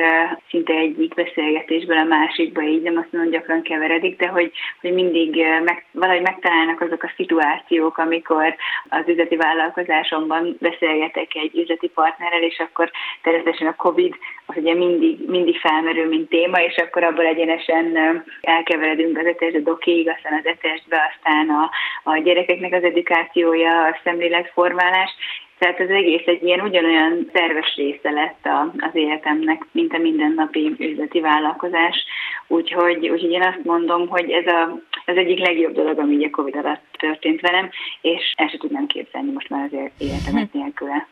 szinte 0.50 0.74
egyik 0.74 1.14
beszélgetésből 1.14 1.98
a 1.98 2.04
másikba 2.04 2.62
így 2.62 2.82
nem 2.82 2.98
azt 2.98 3.12
mondom, 3.12 3.32
gyakran 3.32 3.62
keveredik, 3.62 4.18
de 4.18 4.28
hogy, 4.28 4.52
hogy 4.82 4.94
mindig 4.94 5.36
meg, 5.64 5.86
valahogy 5.92 6.22
megtalálnak 6.22 6.82
azok 6.82 7.04
a 7.04 7.12
szituációk, 7.16 7.98
amikor 7.98 8.56
az 8.90 9.04
üzleti 9.08 9.36
vállalkozásomban 9.36 10.58
beszélgetek 10.60 11.36
egy 11.36 11.58
üzleti 11.58 11.88
partnerrel, 11.88 12.44
és 12.44 12.60
akkor 12.60 12.92
természetesen 13.22 13.68
a 13.68 13.76
COVID 13.76 14.16
az 14.46 14.56
ugye 14.58 14.74
mindig, 14.74 15.30
mindig 15.30 15.60
felmerül, 15.60 16.08
mint 16.08 16.30
téma, 16.30 16.62
és 16.62 16.76
akkor 16.78 17.04
abból 17.04 17.26
egyenesen 17.26 17.98
elkeveredünk 18.42 19.18
az 19.18 19.26
etesd 19.26 19.58
dokéig, 19.58 20.10
aztán 20.10 20.40
az 20.40 20.46
etesdbe, 20.46 21.14
aztán 21.14 21.50
a, 21.50 21.70
a 22.04 22.18
gyerekeknek 22.18 22.74
az 22.74 22.84
edukációja, 22.84 23.84
a 23.84 24.00
szemléletformálás, 24.04 25.12
tehát 25.60 25.80
az 25.80 25.90
egész 25.90 26.26
egy 26.26 26.44
ilyen 26.44 26.62
ugyanolyan 26.62 27.30
szerves 27.34 27.76
része 27.76 28.12
lett 28.12 28.46
a, 28.46 28.74
az 28.78 28.96
életemnek, 28.96 29.66
mint 29.72 29.94
a 29.94 29.98
mindennapi 29.98 30.76
üzleti 30.78 31.20
vállalkozás. 31.20 32.06
Úgyhogy, 32.48 33.10
úgyhogy 33.10 33.32
én 33.32 33.42
azt 33.42 33.64
mondom, 33.64 34.08
hogy 34.08 34.32
ez 34.32 34.48
a, 34.48 34.80
az 35.06 35.18
egyik 35.18 35.40
legjobb 35.40 35.74
dolog, 35.74 36.00
ami 36.00 36.26
a 36.26 36.30
Covid 36.30 36.56
alatt 36.56 36.86
történt 36.98 37.42
velem, 37.42 37.70
és 38.02 38.34
el 38.36 38.48
sem 38.48 38.60
tudnám 38.60 38.88
képzelni 38.88 39.32
most 39.32 39.50
már 39.50 39.70
az 39.72 39.92
életemet 39.98 40.54
nélküle. 40.54 41.08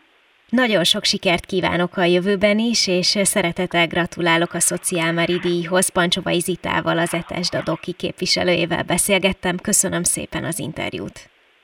Nagyon 0.50 0.84
sok 0.84 1.04
sikert 1.04 1.46
kívánok 1.46 1.98
a 1.98 2.04
jövőben 2.04 2.60
is, 2.60 2.88
és 2.88 3.06
szeretettel 3.06 3.88
gratulálok 3.88 4.54
a 4.54 4.60
Szociálmari 4.60 5.38
díjhoz. 5.42 5.90
Pancsovai 5.90 6.40
Zitával, 6.40 6.98
az 6.98 7.14
Etes 7.14 7.50
Dadoki 7.50 7.94
képviselőjével 7.94 8.84
beszélgettem. 8.84 9.56
Köszönöm 9.64 10.04
szépen 10.04 10.44
az 10.44 10.60
interjút. 10.60 11.18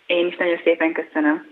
Én 0.06 0.28
is 0.28 0.36
nagyon 0.36 0.60
szépen 0.64 0.94
köszönöm. 0.94 1.52